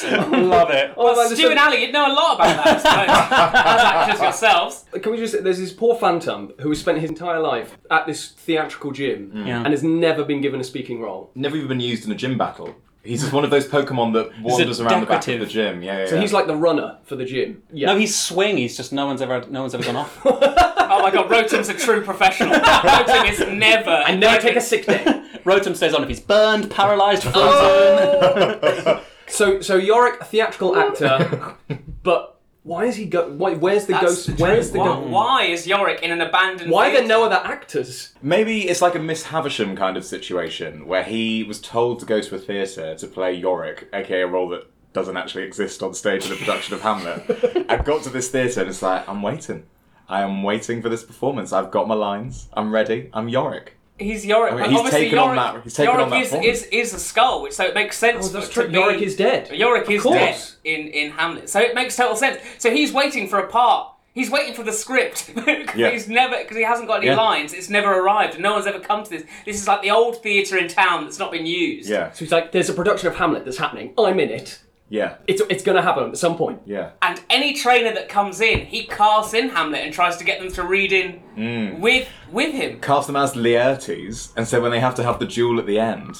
[0.02, 0.94] Love it.
[0.96, 3.08] Oh, like, Stu and Ali, you'd know a lot about that, I suppose,
[3.66, 4.84] as actors yourselves.
[5.02, 5.42] Can we just?
[5.44, 9.58] There's this poor Phantump who has spent his entire life at this theatrical gym Yeah.
[9.58, 11.30] and has never been given a speaking role.
[11.34, 12.74] Never even been used in a gym battle.
[13.02, 15.40] He's just one of those Pokemon that wanders around the back of decorative.
[15.40, 15.82] the gym.
[15.82, 16.06] Yeah, yeah.
[16.06, 16.20] So yeah.
[16.20, 17.62] he's like the runner for the gym.
[17.72, 17.86] Yeah.
[17.86, 18.58] No, he's swing.
[18.58, 20.20] He's just no one's ever no one's ever gone off.
[20.92, 22.52] Oh my god, Rotom's a true professional.
[22.52, 23.90] Rotom is never.
[23.90, 25.04] I never take a sick day.
[25.44, 27.38] Rotom stays on if he's burned, paralysed, frozen.
[27.38, 29.04] Oh.
[29.28, 31.54] so so Yorick, a theatrical actor,
[32.02, 33.30] but why is he go?
[33.32, 34.26] Why, where's the That's ghost?
[34.26, 34.72] the Where's truth.
[34.74, 35.08] the why, ghost?
[35.10, 38.12] why is Yorick in an abandoned Why are there no other actors?
[38.22, 42.20] Maybe it's like a Miss Havisham kind of situation where he was told to go
[42.20, 46.26] to a theatre to play Yorick, aka a role that doesn't actually exist on stage
[46.26, 47.66] in a production of Hamlet.
[47.70, 49.64] I've got to this theatre and it's like, I'm waiting.
[50.08, 51.52] I am waiting for this performance.
[51.52, 52.48] I've got my lines.
[52.52, 53.08] I'm ready.
[53.12, 53.76] I'm Yorick.
[54.00, 54.54] He's Yorick.
[54.54, 56.42] I mean, he's obviously taken Yorick, on that- he's taken Yorick on that is, form.
[56.42, 58.26] is, is a skull, which so it makes sense.
[58.26, 58.66] Oh, that's true.
[58.66, 59.50] to Yorick be- is dead.
[59.52, 60.16] Yorick Of is course.
[60.16, 62.40] dead in, in Hamlet, so it makes total sense.
[62.58, 63.92] So he's waiting for a part.
[64.12, 65.30] He's waiting for the script.
[65.76, 65.90] Yeah.
[65.90, 67.16] He's never because he hasn't got any Yeah.
[67.16, 67.52] lines.
[67.52, 69.22] It's never arrived, and no one's ever come to this.
[69.44, 71.88] This is like the old theatre in town that's not been used.
[71.88, 73.92] Yeah, So he's like, there's a production of Hamlet that's happening.
[73.96, 74.58] I'm in it.
[74.90, 76.60] Yeah, It's it's gonna happen at some point.
[76.66, 76.90] yeah.
[77.00, 80.50] And any trainer that comes in, he casts in Hamlet and tries to get them
[80.52, 81.78] to read in Mm.
[81.80, 82.80] with with him.
[82.80, 85.78] Cast them as Laertes, and so when they have to have the duel at the
[85.78, 86.16] end,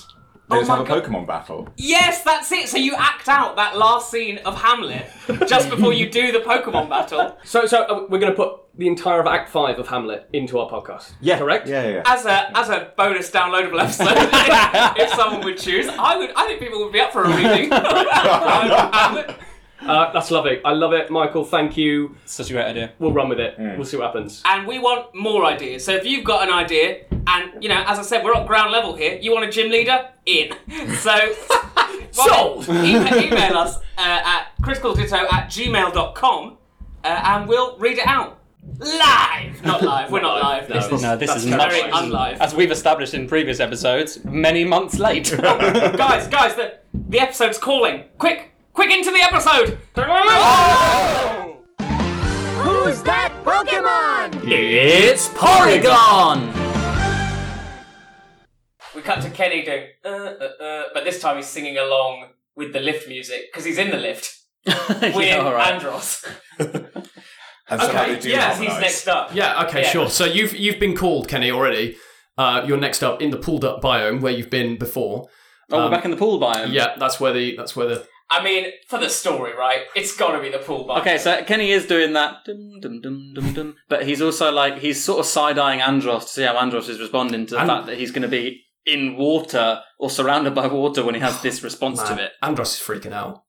[0.51, 1.05] they Oh just have a God.
[1.05, 1.69] Pokemon battle.
[1.77, 2.69] Yes, that's it.
[2.69, 5.07] So you act out that last scene of Hamlet
[5.47, 7.37] just before you do the Pokemon battle.
[7.45, 10.69] So so uh, we're gonna put the entire of Act Five of Hamlet into our
[10.69, 11.13] podcast.
[11.21, 11.69] Yeah, correct.
[11.69, 12.03] Yeah, yeah.
[12.07, 14.09] as a as a bonus downloadable episode,
[15.01, 16.31] if someone would choose, I would.
[16.37, 17.71] I think people would be up for a reading.
[17.73, 19.37] Hamlet.
[19.83, 20.61] Uh, that's lovely.
[20.64, 21.45] I love it, Michael.
[21.45, 22.14] Thank you.
[22.27, 22.93] Such a great idea.
[22.99, 23.55] We'll run with it.
[23.59, 24.43] We'll see what happens.
[24.45, 25.85] and we want more ideas.
[25.85, 28.73] So if you've got an idea, and you know, as I said, we're at ground
[28.73, 29.19] level here.
[29.21, 30.11] You want a gym leader?
[30.27, 30.53] In.
[30.99, 31.16] So.
[32.12, 32.69] Sold.
[32.69, 36.57] Email, email us uh, at criticalditto at gmail.com
[37.05, 38.40] uh, and we'll read it out.
[38.79, 39.64] Live!
[39.64, 40.69] Not live, we're not live.
[40.69, 42.38] No, This is No, this is much very unlive.
[42.38, 45.31] as we've established in previous episodes, many months late.
[45.40, 48.05] guys, guys, the, the episode's calling.
[48.19, 49.78] Quick, quick into the episode!
[52.62, 54.42] Who's that Pokemon?
[54.46, 56.56] It's Porygon!
[58.94, 62.72] We cut to Kenny doing, uh, uh, uh, but this time he's singing along with
[62.72, 65.74] the lift music because he's in the lift with Yeah, all right.
[65.74, 66.24] Andros.
[67.72, 68.80] And so Okay, they do Yes, he's harmonise.
[68.80, 69.33] next up.
[69.33, 69.62] Yeah.
[69.66, 69.83] Okay.
[69.83, 69.90] Yeah.
[69.90, 70.11] Sure.
[70.11, 71.96] So you've you've been called Kenny already.
[72.37, 75.28] Uh, you're next up in the pulled up biome where you've been before.
[75.70, 76.72] Oh, Um, we're back in the pool biome.
[76.72, 79.83] Yeah, that's where the that's where the I mean, for the story, right?
[79.97, 81.01] It's got to be the pool bar.
[81.01, 84.79] Okay, so Kenny is doing that, dum, dum, dum, dum, dum, but he's also like
[84.79, 87.69] he's sort of side eyeing Andros to see how Andros is responding to the And-
[87.69, 91.43] fact that he's going to be in water or surrounded by water when he has
[91.43, 92.33] this response to Man, it.
[92.43, 93.43] Andros is freaking out.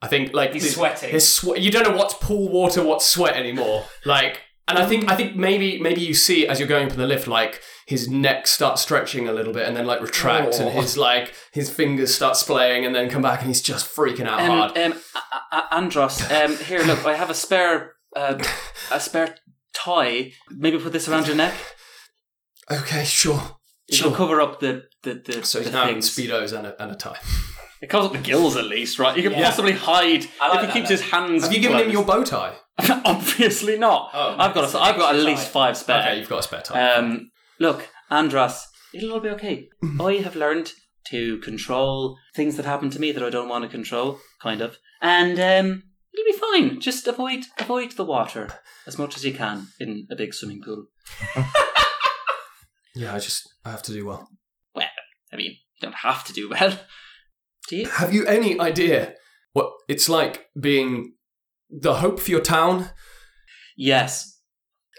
[0.00, 1.10] I think like He's sweating.
[1.10, 3.84] His swe- you don't know what's pool water, what's sweat anymore.
[4.06, 7.06] Like, and I think I think maybe maybe you see as you're going from the
[7.06, 10.80] lift, like his neck starts stretching a little bit and then like retract, and Oh.
[10.80, 14.40] his like his fingers start splaying and then come back, and he's just freaking out
[14.40, 14.78] Um, hard.
[14.78, 14.94] um,
[15.72, 18.38] Andros, um, here, look, I have a spare, uh,
[18.92, 19.34] a spare
[19.72, 20.32] tie.
[20.50, 21.54] Maybe put this around your neck.
[22.70, 23.56] okay, sure,
[23.88, 24.16] It'll sure.
[24.16, 26.94] cover up the the the, So he's the now in speedos and a, and a
[26.94, 27.18] tie.
[27.80, 29.16] It covers up the gills at least, right?
[29.16, 29.44] You can Yeah.
[29.44, 30.94] possibly hide I like if he that, keeps though.
[30.96, 31.42] his hands.
[31.44, 32.56] Have you given him your bow tie?
[33.04, 34.10] Obviously not.
[34.14, 35.50] Oh, I've got a, I've got at least tie.
[35.50, 36.00] five spare.
[36.00, 36.92] Okay, you've got a spare tie.
[36.94, 39.68] Um, look, Andros, it'll all be okay.
[40.00, 40.72] I have learned
[41.08, 44.76] to control things that happen to me that I don't want to control, kind of,
[45.00, 46.38] and um, it'll be
[46.68, 46.80] fine.
[46.80, 48.48] Just avoid avoid the water
[48.86, 50.86] as much as you can in a big swimming pool.
[52.94, 54.28] Yeah, I just I have to do well.
[54.74, 54.86] Well,
[55.32, 56.76] I mean, you don't have to do well.
[57.68, 57.86] Do you?
[57.88, 59.14] Have you any idea
[59.52, 61.14] what it's like being
[61.70, 62.90] the hope for your town?
[63.76, 64.40] Yes.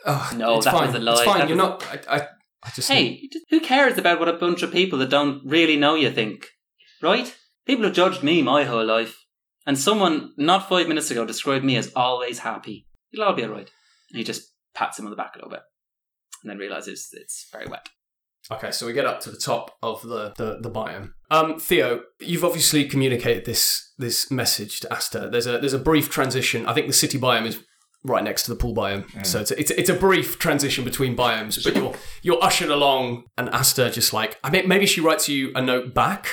[0.06, 0.88] Ugh, No, it's that fine.
[0.88, 1.14] was a lie.
[1.14, 1.40] It's fine.
[1.40, 1.84] That You're not.
[1.86, 2.28] I, I,
[2.64, 5.96] I just Hey, who cares about what a bunch of people that don't really know
[5.96, 6.48] you think?
[7.02, 7.36] Right?
[7.66, 9.18] People have judged me my whole life.
[9.66, 12.88] And someone not five minutes ago described me as always happy.
[13.12, 13.70] It'll all be alright.
[14.12, 15.62] And he just pats him on the back a little bit.
[16.44, 17.88] And then realizes it's very wet.
[18.52, 21.12] Okay, so we get up to the top of the, the, the biome.
[21.30, 25.30] Um, Theo, you've obviously communicated this this message to Asta.
[25.32, 26.66] There's a there's a brief transition.
[26.66, 27.64] I think the city biome is
[28.04, 30.84] right next to the pool biome, so it's a, it's, a, it's a brief transition
[30.84, 31.64] between biomes.
[31.64, 35.52] But you're you're ushered along, and Asta just like I mean maybe she writes you
[35.54, 36.30] a note back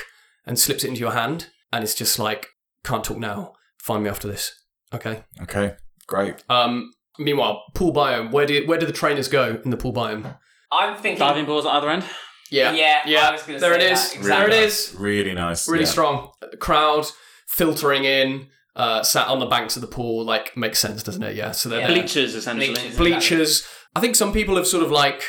[0.47, 2.49] and slips it into your hand, and it's just like
[2.85, 3.53] can't talk now.
[3.83, 4.53] Find me after this.
[4.95, 5.25] Okay.
[5.43, 5.75] Okay,
[6.07, 6.43] great.
[6.49, 6.93] Um.
[7.19, 8.31] Meanwhile, pool biome.
[8.31, 10.39] Where do where do the trainers go in the pool biome?
[10.73, 11.19] I'm thinking.
[11.19, 12.05] Diving balls at the other end.
[12.51, 12.73] Yeah.
[12.73, 13.29] Yeah, Yeah.
[13.29, 14.01] I was gonna there say it is.
[14.05, 14.57] that, There exactly.
[14.59, 14.95] it is.
[14.99, 15.69] Really nice.
[15.69, 15.91] really yeah.
[15.91, 17.07] strong crowd
[17.49, 21.35] filtering in uh, sat on the banks of the pool like makes sense doesn't it
[21.35, 21.87] yeah so they're Yeah.
[21.89, 21.97] there.
[21.97, 22.75] Bleachers, essentially.
[22.75, 22.97] Bleachers.
[22.97, 25.23] bleachers i think some people have sort of like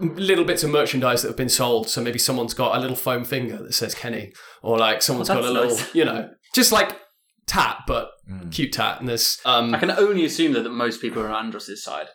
[0.00, 3.22] little bits of merchandise that have been sold so maybe someone's got a little foam
[3.24, 5.94] finger that says kenny or like someone's Oh, got a that's little nice.
[5.94, 6.98] you know just like
[7.46, 8.50] tat but Mm.
[8.50, 11.44] cute tat and there's um I can only assume that, that most people are on
[11.46, 12.06] Andros' side.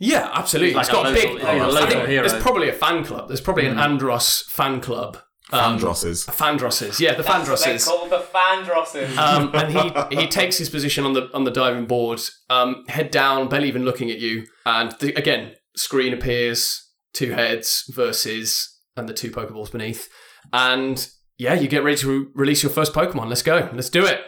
[0.00, 2.28] Yeah absolutely Like it's got a a local- big yeah, a I local think hero.
[2.28, 5.18] there's probably a fan club there's probably an andros fan club
[5.52, 6.26] um, Fandrosses.
[6.28, 7.84] Fandrosses, yeah, the That's what they're Fandrosses.
[7.86, 9.16] called the Fandrosses.
[9.16, 9.72] um, and
[10.12, 13.66] he he takes his position on the on the diving board, um, head down, barely
[13.66, 14.46] even looking at you.
[14.64, 20.08] And the, again, screen appears, two heads versus and the two Pokeballs beneath.
[20.52, 21.04] And
[21.36, 23.26] yeah, you get ready to re- release your first Pokemon.
[23.28, 23.68] Let's go.
[23.72, 24.20] Let's do it.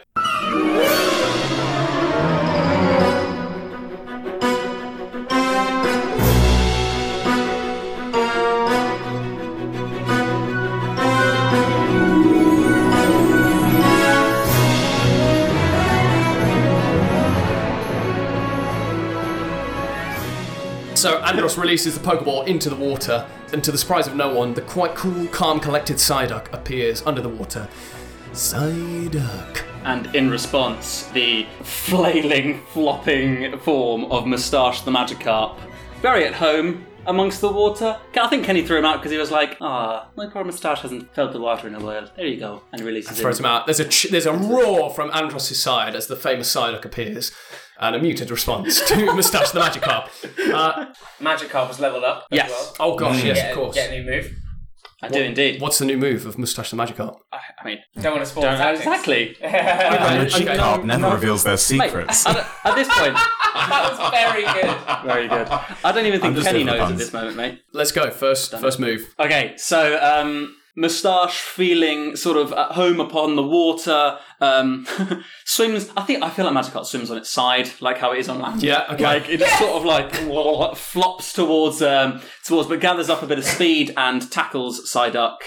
[21.02, 24.54] So Andros releases the Pokeball into the water, and to the surprise of no one,
[24.54, 27.68] the quite cool, calm, collected Psyduck appears under the water.
[28.30, 29.64] Psyduck.
[29.82, 35.58] And in response, the flailing, flopping form of Moustache the Magikarp,
[36.02, 37.98] very at home amongst the water.
[38.16, 41.14] I think Kenny threw him out because he was like, ah, my poor Moustache hasn't
[41.14, 42.08] felt the water in a while.
[42.16, 42.62] There you go.
[42.72, 43.44] And he releases Throws him.
[43.44, 43.66] him out.
[43.66, 47.32] There's a ch- there's a roar from Andros' side as the famous Psyduck appears,
[47.80, 50.08] and a muted response to Moustache the Magikarp.
[50.54, 52.26] Uh, Magikarp was leveled up.
[52.30, 52.50] as Yes.
[52.50, 52.76] well.
[52.92, 53.74] oh gosh, yes, Get, of course.
[53.74, 54.30] get a new move.
[55.04, 55.60] I do indeed.
[55.60, 57.16] What's the new move of Moustache the Magikarp?
[57.32, 58.86] I, I mean, Don't want to spoil don't know tactics.
[58.86, 59.36] exactly.
[59.42, 61.12] Magikarp never no.
[61.14, 62.24] reveals their Mate, secrets.
[62.26, 63.16] at, at this point,
[63.54, 65.06] that was very good.
[65.06, 65.48] very good.
[65.84, 67.62] I don't even think Kenny knows at this moment, mate.
[67.72, 68.10] Let's go.
[68.10, 69.14] First, first move.
[69.18, 74.86] Okay, so um, Moustache feeling sort of at home upon the water, um,
[75.44, 75.90] swims.
[75.96, 78.40] I think I feel like Magikarp swims on its side, like how it is on
[78.40, 78.62] land.
[78.62, 79.04] Yeah, okay.
[79.04, 80.14] Like it just sort of like
[80.76, 85.38] flops towards um, towards, but gathers up a bit of speed and tackles Psyduck.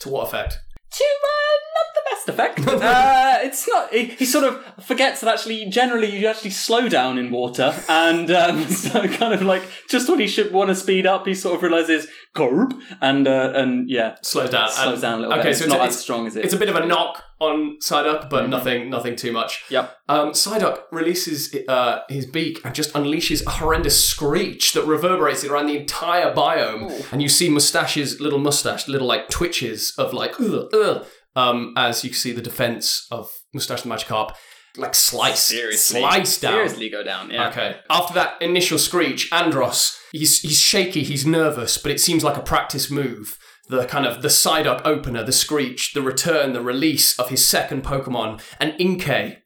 [0.00, 0.56] To what effect?
[0.92, 2.82] To uh, not the best effect.
[2.82, 3.92] uh, it's not.
[3.92, 8.30] He, he sort of forgets that actually, generally, you actually slow down in water, and
[8.30, 11.54] um, so kind of like just when he should want to speed up, he sort
[11.54, 14.70] of realizes Gorb, and uh, and yeah, Slows down.
[14.70, 15.50] slows and- down a little okay, bit.
[15.50, 16.44] It's so it's not a- as strong as it.
[16.44, 19.64] It's a bit of a knock on Psyduck, but nothing, nothing too much.
[19.70, 19.96] Yep.
[20.08, 25.66] Um, Psyduck releases uh, his beak and just unleashes a horrendous screech that reverberates around
[25.66, 30.68] the entire biome, and you see Mustache's little mustache, little like twitches of like ugh,
[30.72, 34.34] ugh, um, as you see the defense of Mustache the Magikarp
[34.76, 36.52] like slice, slice down.
[36.52, 37.30] seriously go down.
[37.30, 37.48] Yeah.
[37.48, 37.76] Okay.
[37.88, 42.42] After that initial screech, Andros, he's he's shaky, he's nervous, but it seems like a
[42.42, 43.38] practice move.
[43.68, 47.84] The kind of the Psyduck opener, the screech, the return, the release of his second
[47.84, 49.38] Pokemon, and Inkay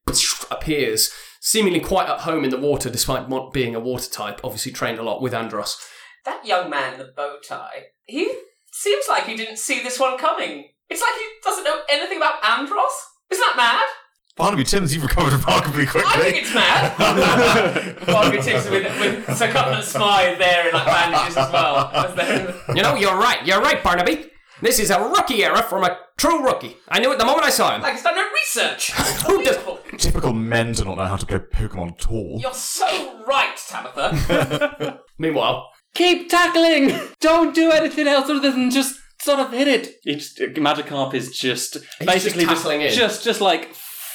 [0.51, 1.11] appears,
[1.41, 4.41] seemingly quite at home in the water, despite not being a water type.
[4.43, 5.77] Obviously, trained a lot with Andros.
[6.25, 8.33] That young man in the bow tie, he
[8.73, 10.69] seems like he didn't see this one coming.
[10.89, 12.93] It's like he doesn't know anything about Andros.
[13.31, 13.87] Isn't that mad?
[14.37, 16.11] Barnaby Timms, you've recovered remarkably quickly.
[16.13, 17.97] I think it's mad.
[18.07, 22.75] Barnaby Timms with, with circumference Smythe there in like bandages as well.
[22.75, 23.47] You know, you're right.
[23.47, 24.31] You're right, Barnaby.
[24.61, 26.77] This is a rookie era from a true rookie.
[26.89, 27.83] I knew it the moment I saw him.
[27.83, 28.93] like he's done no research.
[29.27, 29.59] Who does-
[29.99, 32.39] Typical men do not know how to play Pokemon at all.
[32.41, 35.01] You're so right, Tabitha.
[35.19, 36.99] Meanwhile, Keep tackling.
[37.21, 39.95] Don't do anything else other than just sort of hit it.
[40.05, 42.93] It's, Magikarp is just basically tackling in.
[42.93, 43.73] just just like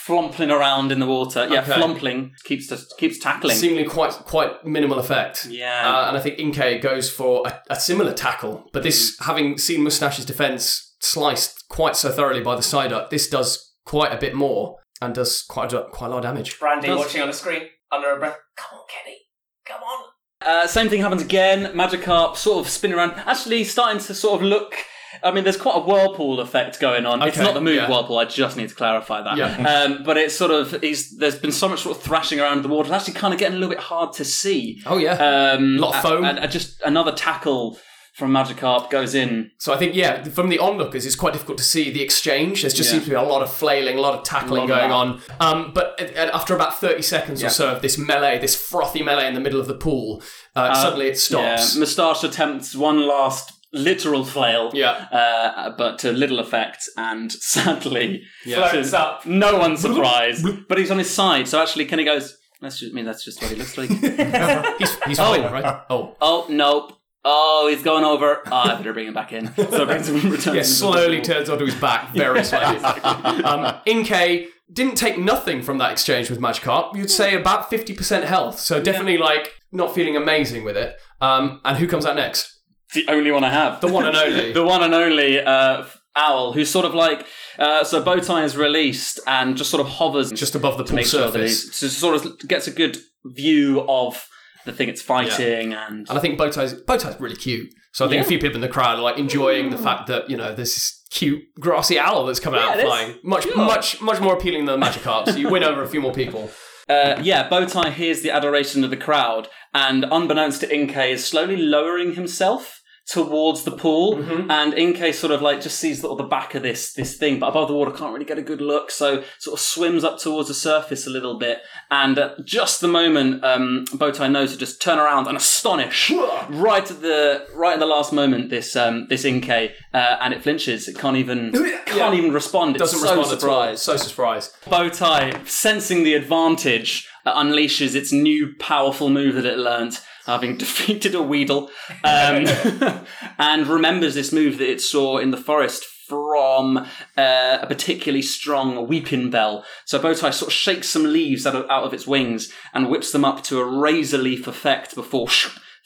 [0.09, 1.47] flumpling around in the water.
[1.49, 1.75] Yeah, Okay.
[1.75, 3.55] flumpling keeps just keeps tackling.
[3.55, 5.45] Seemingly quite quite minimal effect.
[5.49, 5.83] Yeah.
[5.95, 9.25] Uh, and I think Inkay goes for a, a similar tackle, but this, Mm.
[9.25, 14.17] having seen Mustache's defence sliced quite so thoroughly by the Psyduck, this does quite a
[14.17, 16.59] bit more and does quite a, quite a lot of damage.
[16.59, 18.37] Brandy Does- watching on the screen under her breath.
[18.57, 19.17] Come on, Kenny.
[19.65, 20.05] Come on.
[20.41, 21.73] Uh, same thing happens again.
[21.73, 24.73] Magikarp sort of spinning around, actually starting to sort of look.
[25.23, 27.21] I mean, there's quite a whirlpool effect going on.
[27.23, 27.89] it's not the move yeah.
[27.89, 28.17] whirlpool.
[28.17, 29.37] I just need to clarify that.
[29.37, 29.57] Yeah.
[29.79, 32.67] Um, but it's sort of he's there's been so much sort of thrashing around the
[32.69, 32.87] water.
[32.93, 34.81] It's actually kind of getting a little bit hard to see.
[34.85, 35.13] Oh yeah.
[35.13, 36.25] Um, Lot of foam.
[36.25, 37.77] And, and just another tackle
[38.19, 39.49] from Magikarp goes in.
[39.59, 42.61] So I think, yeah, from the onlookers, it's quite difficult to see the exchange.
[42.63, 42.91] There just Yeah.
[42.91, 44.91] seems to be a lot of flailing, a lot of tackling lot going that.
[44.91, 45.21] on.
[45.39, 47.47] Um, but uh, uh, after about 30 seconds Yeah.
[47.47, 50.21] or so of this melee, this frothy melee in the middle of the pool,
[50.55, 51.75] uh, suddenly it stops.
[51.75, 54.71] Yeah, Moustache attempts one last literal flail.
[54.73, 54.91] Yeah.
[55.11, 59.25] Uh, but to little effect, and sadly, Floats up.
[59.25, 60.45] no one's surprised.
[60.67, 62.35] but he's on his side, so actually, Kenny goes.
[62.61, 63.05] That's just I mean.
[63.05, 63.89] That's just what he looks like.
[64.79, 65.81] He's, he's fine, right?
[65.89, 66.15] Oh.
[66.19, 66.91] oh nope.
[67.23, 68.41] Oh, he's going over.
[68.47, 69.53] Oh, I better bring him back in.
[69.55, 72.77] So brings him returns Yeah, him to the slowly turns onto his back, very slowly.
[72.79, 76.95] um, Inkay didn't take nothing from that exchange with Magikarp.
[76.95, 80.95] You'd say about 50% health, so definitely, like, not feeling amazing with it.
[81.21, 82.58] Um, and who comes out next?
[82.93, 83.81] The only one I have.
[83.81, 84.51] The one and only.
[84.51, 87.25] the one and only uh, owl, who's sort of like
[87.57, 90.95] uh, so Bowtie is released and just sort of hovers Just above the to pool
[90.95, 91.79] make sure that surface.
[91.79, 94.27] he so sort of gets a good view of
[94.65, 97.69] the thing it's fighting and And I think Bowtie's Bowtie's really cute.
[97.91, 98.25] So I think Yeah.
[98.25, 100.73] a few people in the crowd are like enjoying the fact that you know there's
[100.73, 103.15] this cute grassy owl that's come out flying.
[103.23, 105.29] Much much much more appealing than the Magikarp.
[105.29, 106.51] So you win over a few more people.
[106.89, 111.57] uh, yeah, Bowtie hears the adoration of the crowd and unbeknownst to Inkay is slowly
[111.57, 112.78] lowering himself
[113.09, 114.17] towards the pool
[114.51, 117.47] and Inkay sort of like just sees the, the back of this this thing but
[117.47, 120.47] above the water can't really get a good look so sort of swims up towards
[120.47, 121.59] the surface a little bit
[121.91, 126.11] and at just the moment um, Bowtie knows to just turn around and astonish
[126.49, 130.43] right at the right at the last moment this um, this Inkay uh, and it
[130.43, 130.87] flinches.
[130.87, 131.51] It can't even
[131.85, 132.75] can't even respond.
[132.75, 133.77] It Doesn't so respond surprised at all.
[133.77, 134.53] So surprised.
[134.65, 141.15] Bowtie, sensing the advantage, uh, unleashes its new powerful move that it learnt, having defeated
[141.15, 141.69] a Weedle,
[142.03, 142.45] um,
[143.37, 148.87] and remembers this move that it saw in the forest from uh, a particularly strong
[148.87, 149.63] Weepinbell.
[149.85, 153.11] So Bowtie sort of shakes some leaves out of, out of its wings and whips
[153.11, 155.27] them up to a razor leaf effect before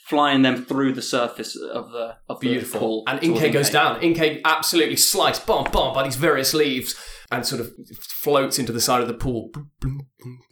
[0.06, 2.80] flying them through the surface of the of the Beautiful.
[2.80, 3.02] pool.
[3.06, 4.00] And Inkay goes down.
[4.00, 6.94] Inkay absolutely sliced, bomb, bomb, by these various leaves
[7.36, 9.50] and sort of floats into the side of the pool.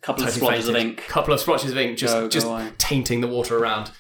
[0.03, 1.05] Couple of Totally splotches of ink.
[1.09, 2.71] Couple of splotches of ink just, Go, go just away.
[2.79, 3.91] tainting the water around.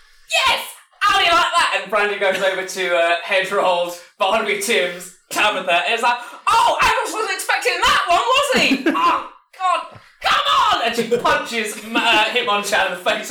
[0.46, 0.66] Yes!
[1.00, 1.80] How do you like that?
[1.82, 7.12] And Brandi goes over to uh, Hedgeroll's, Barnaby Timms, Tabitha, and it's like, oh, Agnes
[7.12, 8.84] wasn't expecting that one, was he?
[8.94, 10.71] oh, God, come on!
[10.84, 13.28] And she punches uh, Hitmonchan in the face.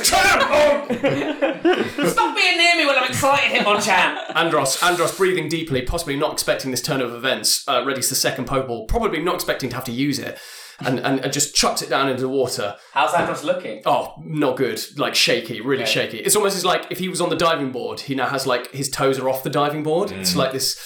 [2.12, 4.34] Stop being near me when I'm excited, Hitmonchan!
[4.36, 8.46] Andros, Andros breathing deeply, possibly not expecting this turn of events, uh, readies the second
[8.46, 10.38] Pokeball, probably not expecting to have to use it,
[10.80, 12.76] and, and, and just chucks it down into the water.
[12.92, 13.82] How's Andros looking?
[13.86, 14.80] Oh, not good.
[14.98, 15.92] Like shaky, really Okay.
[15.92, 16.18] shaky.
[16.18, 18.70] It's almost as like if he was on the diving board, he now has like
[18.72, 20.10] his toes are off the diving board.
[20.10, 20.78] It's like this,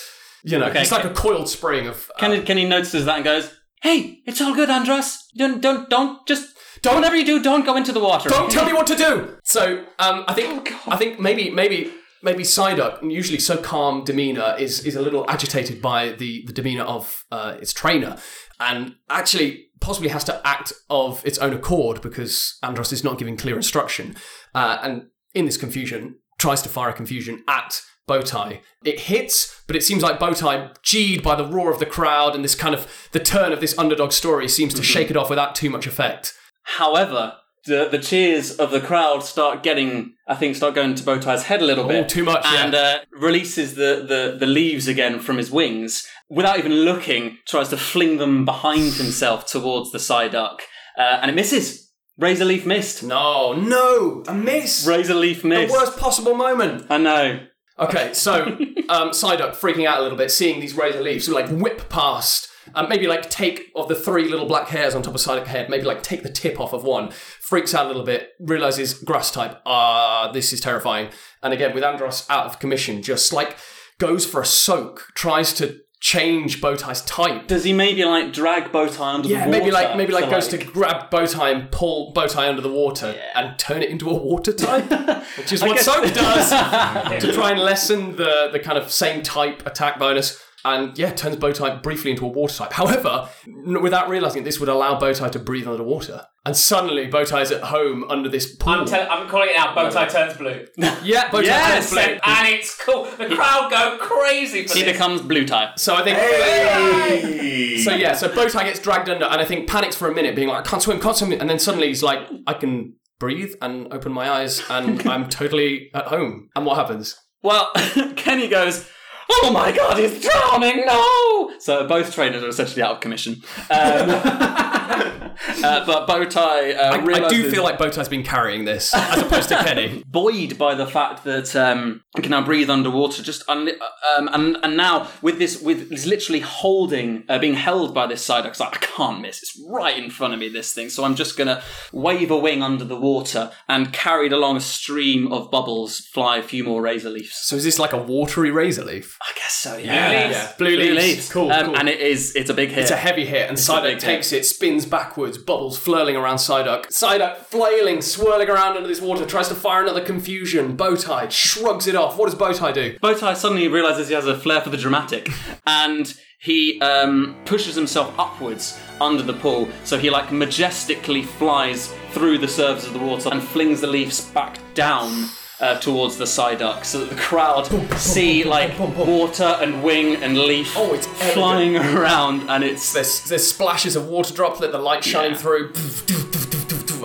[0.45, 0.83] you know, Okay.
[0.83, 2.11] it's like a coiled spring of.
[2.17, 5.19] uh, Kenny, Kenny notices that and goes, "Hey, it's all good, Andros.
[5.37, 6.27] Don't, don't, don't.
[6.27, 6.95] Just don't.
[6.97, 8.29] Whatever you do, don't go into the water.
[8.29, 9.39] Don't tell me what to do.
[9.45, 14.85] So um, I think I think maybe maybe maybe Psyduck, usually so calm demeanor, is
[14.85, 18.17] is a little agitated by the the demeanor of uh, its trainer,
[18.61, 23.37] and actually possibly has to act of its own accord because Andros is not giving
[23.37, 24.17] clear instruction,
[24.55, 27.83] uh, and in this confusion tries to fire a confusion at.
[28.09, 28.61] Bowtie.
[28.85, 32.45] It hits, but it seems like Bowtie, G'd by the roar of the crowd and
[32.45, 35.57] this kind of the turn of this underdog story, seems to shake it off without
[35.57, 36.33] too much effect.
[36.67, 41.45] However, the the cheers of the crowd start getting, I think, start going to Bowtie's
[41.45, 42.09] head a little Oh, bit.
[42.09, 42.65] too much, yeah.
[42.65, 47.39] and uh, releases the, the the leaves again from his wings without even looking.
[47.47, 50.59] Tries to fling them behind himself towards the Psyduck,
[50.99, 51.85] uh, and it misses.
[52.19, 53.03] Razor leaf missed.
[53.03, 54.87] No, no, a miss.
[54.87, 55.73] Razor leaf the missed.
[55.73, 56.87] worst possible moment.
[56.89, 57.41] I know.
[57.79, 58.45] Okay, so
[58.89, 62.49] um, Psyduck freaking out a little bit, seeing these razor leaves, like whip past.
[62.75, 65.71] Um, maybe like take of the three little black hairs on top of Psyduck's head.
[65.71, 67.11] Maybe like take the tip off of one.
[67.11, 68.31] Freaks out a little bit.
[68.41, 69.61] Realizes grass type.
[69.65, 71.11] Ah, this is terrifying.
[71.43, 73.57] And again, with Andros out of commission, just like
[73.99, 75.09] goes for a soak.
[75.15, 77.47] Tries to change Bowtie's type.
[77.47, 79.59] Does he maybe like drag Bowtie under Yeah, the water?
[79.61, 83.19] maybe like maybe like to, goes to grab Bowtie and pull Bowtie under the water
[83.35, 84.91] and turn it into a water type,
[85.39, 86.51] which is what guess- Soak does
[87.23, 90.43] to try and lessen the the kind of same type attack bonus.
[90.65, 92.73] And yeah, turns Bowtie briefly into a water type.
[92.81, 96.23] However, n- without realizing it, this would allow Bowtie to breathe underwater.
[96.45, 98.73] And suddenly, Bowtie's at home under this pool.
[98.75, 99.75] I'm, tell- I'm calling it now.
[99.75, 100.65] Bowtie turns blue.
[101.03, 101.91] yeah, Bowtie Yes!
[101.91, 102.19] turns blue.
[102.25, 103.05] and it's cool.
[103.05, 104.93] The crowd go crazy for He this.
[104.93, 105.73] becomes blue tie.
[105.77, 106.19] So I think.
[106.19, 107.79] Hey!
[107.83, 110.49] So yeah, so Bowtie gets dragged under, and I think panics for a minute, being
[110.49, 113.93] like, "I can't swim, can't swim," and then suddenly he's like, "I can breathe and
[113.93, 117.17] open my eyes, and I'm totally at home." And what happens?
[117.43, 117.71] Well,
[118.17, 118.89] Kenny goes,
[119.31, 120.85] "Oh my god, he's drowning!
[120.87, 123.43] No!" So both trainers are essentially out of commission.
[123.71, 124.09] Um,
[124.91, 129.49] uh, but Bowtie uh, I, I do feel like Bowtie's been carrying this as opposed
[129.51, 130.03] to Kenny.
[130.07, 133.23] buoyed by the fact that um, he can now breathe underwater.
[133.23, 133.71] Just un-
[134.17, 138.23] um, and and now with this, with he's literally holding, uh, being held by this
[138.23, 138.43] side.
[138.43, 139.43] Because like, I can't miss.
[139.43, 140.49] It's right in front of me.
[140.49, 140.89] This thing.
[140.89, 141.63] So I'm just gonna
[141.93, 146.43] wave a wing under the water and carried along a stream of bubbles fly a
[146.43, 147.35] few more razor leaves.
[147.35, 149.19] So is this like a watery razor leaf?
[149.23, 149.75] I guess so.
[149.77, 150.27] Blue Yeah.
[150.29, 150.53] leaves.
[150.57, 150.97] Blue, Blue leaves.
[151.07, 151.33] leaves.
[151.33, 151.77] Cool, Um, cool.
[151.79, 152.35] And it is.
[152.37, 152.79] It's a big hit.
[152.83, 156.37] It's a heavy hit, and a Psyduck big takes it, spins backwards, bubbles flailing around
[156.37, 156.87] Psyduck.
[156.89, 160.77] Psyduck flailing, swirling around under this water, tries to fire another confusion.
[160.77, 162.19] Bowtie shrugs it off.
[162.19, 162.99] What does Bowtie do?
[162.99, 165.31] Bowtie suddenly realizes he has a flair for the dramatic,
[165.67, 169.69] and he um, pushes himself upwards under the pool.
[169.85, 174.21] So he like majestically flies through the surface of the water and flings the leaves
[174.31, 175.29] back down.
[175.59, 180.75] Uh, towards the Psyduck, so that the crowd see like water and wing and leaf
[180.77, 185.31] Oh, it's flying around, and it's There's, there's splashes of water droplet, the light shining
[185.33, 185.37] Yeah.
[185.39, 185.73] through.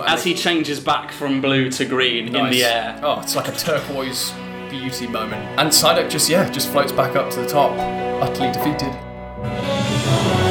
[0.02, 2.52] as he changes back from blue to green in Nice.
[2.54, 3.00] the air.
[3.02, 4.34] Oh, it's like a turquoise
[4.68, 5.42] beauty moment.
[5.58, 7.70] And Psyduck just, yeah, just floats back up to the top,
[8.20, 10.41] utterly defeated.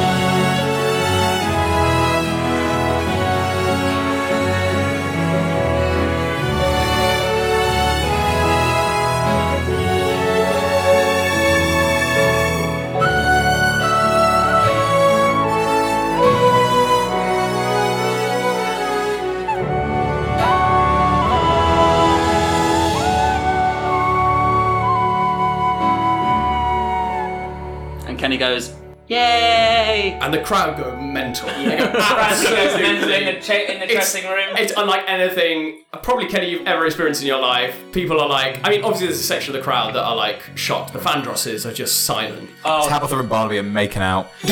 [30.22, 31.48] And the crowd go mental.
[31.62, 34.56] They go absolutely in the, cha- in the It's- dressing room.
[34.56, 37.76] It's unlike anything, uh, probably Kenny, you've ever experienced in your life.
[37.92, 40.40] People are like, I mean, obviously there's a section of the crowd that are like
[40.54, 40.92] shocked.
[40.92, 42.48] The Fandrosses are just silent.
[42.64, 42.88] Oh.
[42.88, 44.28] Tabitha and Barnaby are making out.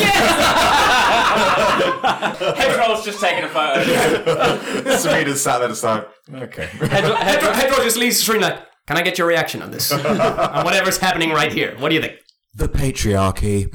[2.57, 3.83] Hedgeroll's just taking a photo.
[4.97, 6.65] Serena's sat there just like, okay.
[6.67, 9.91] Hedro, Hedro, Hedro just leaves the screen like, can I get your reaction on this?
[9.91, 11.75] on whatever's happening right here.
[11.79, 12.15] What do you think?
[12.53, 13.71] the patriarchy.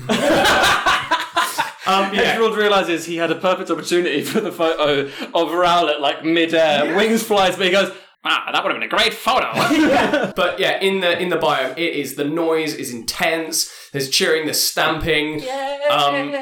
[1.87, 2.23] Um, yeah.
[2.23, 7.23] Hedgerold realizes he had a perfect opportunity for the photo of Rowlet like mid-air, wings
[7.23, 7.93] flies, but he goes,
[8.25, 9.53] "Ah, that would have been a great photo."
[10.37, 13.71] But yeah, in the in the biome, it is the noise is intense.
[13.93, 15.43] There's cheering, there's stamping.
[15.91, 16.33] Um,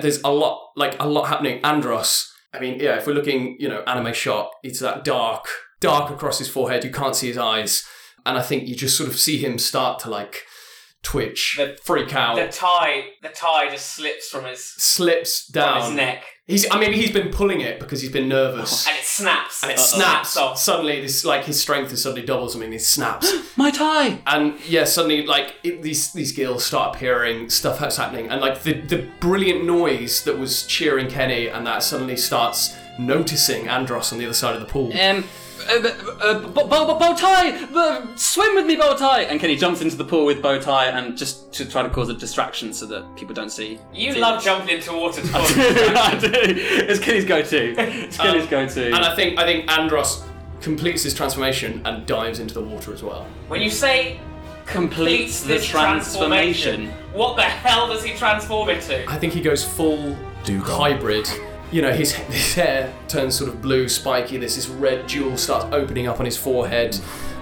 [0.00, 1.60] there's a lot, like a lot happening.
[1.64, 2.28] Andros.
[2.54, 5.46] I mean, yeah, if we're looking, you know, anime shot, it's that dark,
[5.80, 6.84] dark across his forehead.
[6.84, 7.82] You can't see his eyes,
[8.26, 10.44] and I think you just sort of see him start to like
[11.02, 15.80] twitch, The- freak out, the tie, the tie just slips from his slips from down.
[15.82, 18.86] his neck, He's, I mean, he's been pulling it because he's been nervous.
[18.88, 19.62] and it snaps.
[19.62, 19.84] And it Uh-oh.
[19.84, 20.36] snaps.
[20.36, 20.58] off.
[20.58, 22.56] Suddenly, this like his strength is suddenly doubles.
[22.56, 23.32] I mean, he snaps.
[23.56, 24.20] My tie.
[24.26, 28.62] and yeah, suddenly like it, these these gills start appearing, stuff that's happening, and like
[28.64, 34.18] the the brilliant noise that was cheering Kenny, and that suddenly starts noticing Andros on
[34.18, 34.92] the other side of the pool.
[34.98, 35.24] Um,
[35.68, 35.88] uh,
[36.20, 39.22] uh, bow, bow, bow tie, uh, swim with me, bow tie.
[39.22, 42.08] And Kenny jumps into the pool with bow tie, and just to try to cause
[42.08, 43.78] a distraction so that people don't see.
[43.92, 45.20] You see love jumping into water.
[45.22, 46.30] To cause I do.
[46.32, 47.74] It's Kenny's go-to.
[47.78, 48.86] It's Kenny's go-to.
[48.86, 50.24] And I think I think Andros
[50.60, 53.26] completes his transformation and dives into the water as well.
[53.48, 54.20] when you say
[54.66, 56.88] completes the this transformation.
[57.12, 59.08] what the hell does he transform into?
[59.10, 60.64] I think he goes full Dugong.
[60.80, 61.28] hybrid.
[61.72, 64.36] You know, his, his hair turns sort of blue, spiky.
[64.36, 66.98] There's this red jewel starts opening up on his forehead.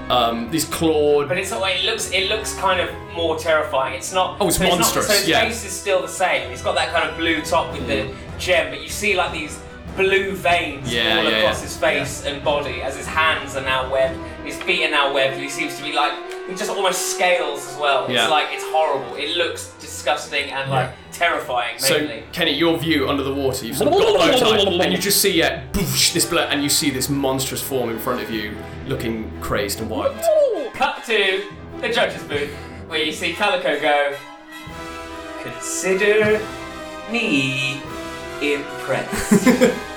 [0.09, 1.29] Um, these clawed.
[1.29, 3.95] But it's it looks it looks kind of more terrifying.
[3.95, 4.39] It's not.
[4.41, 5.43] Oh, it's so not- monstrous, so his yeah.
[5.43, 6.51] face is still the same.
[6.51, 9.61] He's got that kind of blue top with the gem, but you see like these
[9.97, 13.91] blue veins Yeah, all yeah, across his face and body as his hands are now
[13.91, 16.13] webbed, his feet are now webbed, and he seems to be like
[16.49, 18.07] he just almost scales as well.
[18.09, 19.15] It's like it's horrible.
[19.15, 20.91] It looks disgusting and like
[21.21, 21.79] terrifying.
[21.79, 24.93] So, Kenny, your view under the water, you've sort of got a bow tie, and
[24.93, 28.23] you just see, yeah, boosh, this blood, and you see this monstrous form in front
[28.23, 28.57] of you,
[28.87, 30.17] looking crazed and wild.
[30.73, 31.45] Cut to
[31.83, 32.51] the judge's booth
[32.89, 34.17] where you see Calico go.
[35.43, 36.41] Consider
[37.11, 37.83] me
[38.41, 39.90] impressed.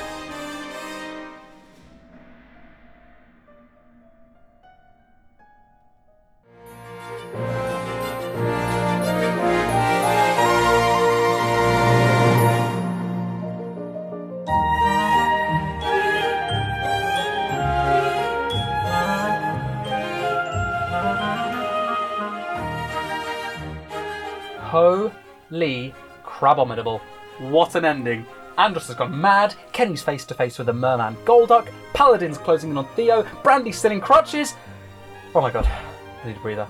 [26.43, 26.99] Crabominable.
[27.39, 28.25] What an ending.
[28.57, 32.77] Andros has gone mad, Kenny's face to face with a Merman Golduck, Paladin's closing in
[32.77, 34.53] on Theo, Brandi's still in crutches.
[35.33, 36.67] Oh my god, I need a breather.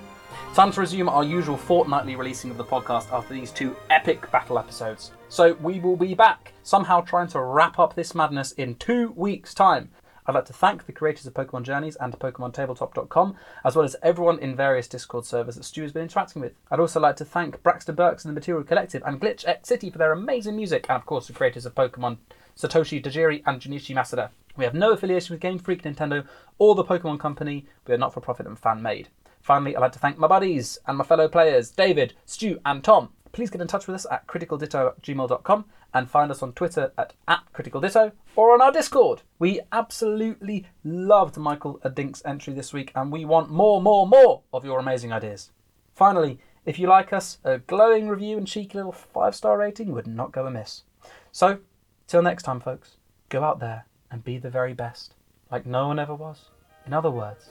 [0.53, 4.59] Time to resume our usual fortnightly releasing of the podcast after these two epic battle
[4.59, 5.09] episodes.
[5.29, 9.55] So we will be back, somehow trying to wrap up this madness in two weeks'
[9.55, 9.89] time.
[10.25, 14.39] I'd like to thank the creators of Pokemon Journeys and PokemonTabletop.com, as well as everyone
[14.39, 16.53] in various Discord servers that Stu has been interacting with.
[16.71, 19.89] I'd also like to thank Braxton Burks and the Materia Collective and Glitch X City
[19.89, 22.17] for their amazing music, and of course the creators of Pokemon
[22.57, 24.29] Satoshi Tajiri and Junichi Masuda.
[24.55, 26.25] We have no affiliation with Game Freak, Nintendo,
[26.59, 27.65] or the Pokemon Company.
[27.87, 29.09] We are not for profit and fan made.
[29.41, 33.09] Finally, I'd like to thank my buddies and my fellow players, David, Stu, and Tom.
[33.33, 37.41] Please get in touch with us at criticalditto@gmail.com and find us on Twitter at, at
[37.53, 39.23] criticalditto or on our Discord.
[39.39, 44.63] We absolutely loved Michael Adink's entry this week and we want more, more, more of
[44.63, 45.49] your amazing ideas.
[45.95, 50.07] Finally, if you like us, a glowing review and cheeky little five star rating would
[50.07, 50.83] not go amiss.
[51.31, 51.59] So,
[52.07, 52.97] till next time, folks,
[53.29, 55.15] go out there and be the very best,
[55.51, 56.49] like no one ever was.
[56.85, 57.49] In other words,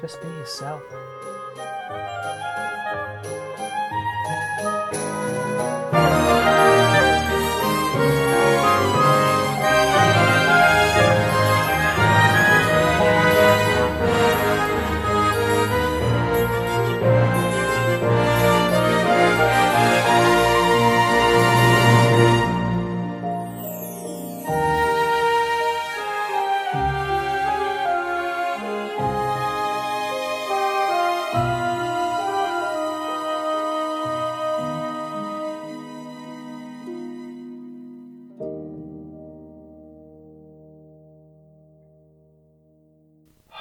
[0.00, 0.82] just be yourself.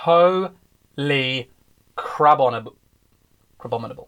[0.06, 1.50] Holy
[1.98, 2.76] crabominable.
[3.60, 4.08] Crabominable.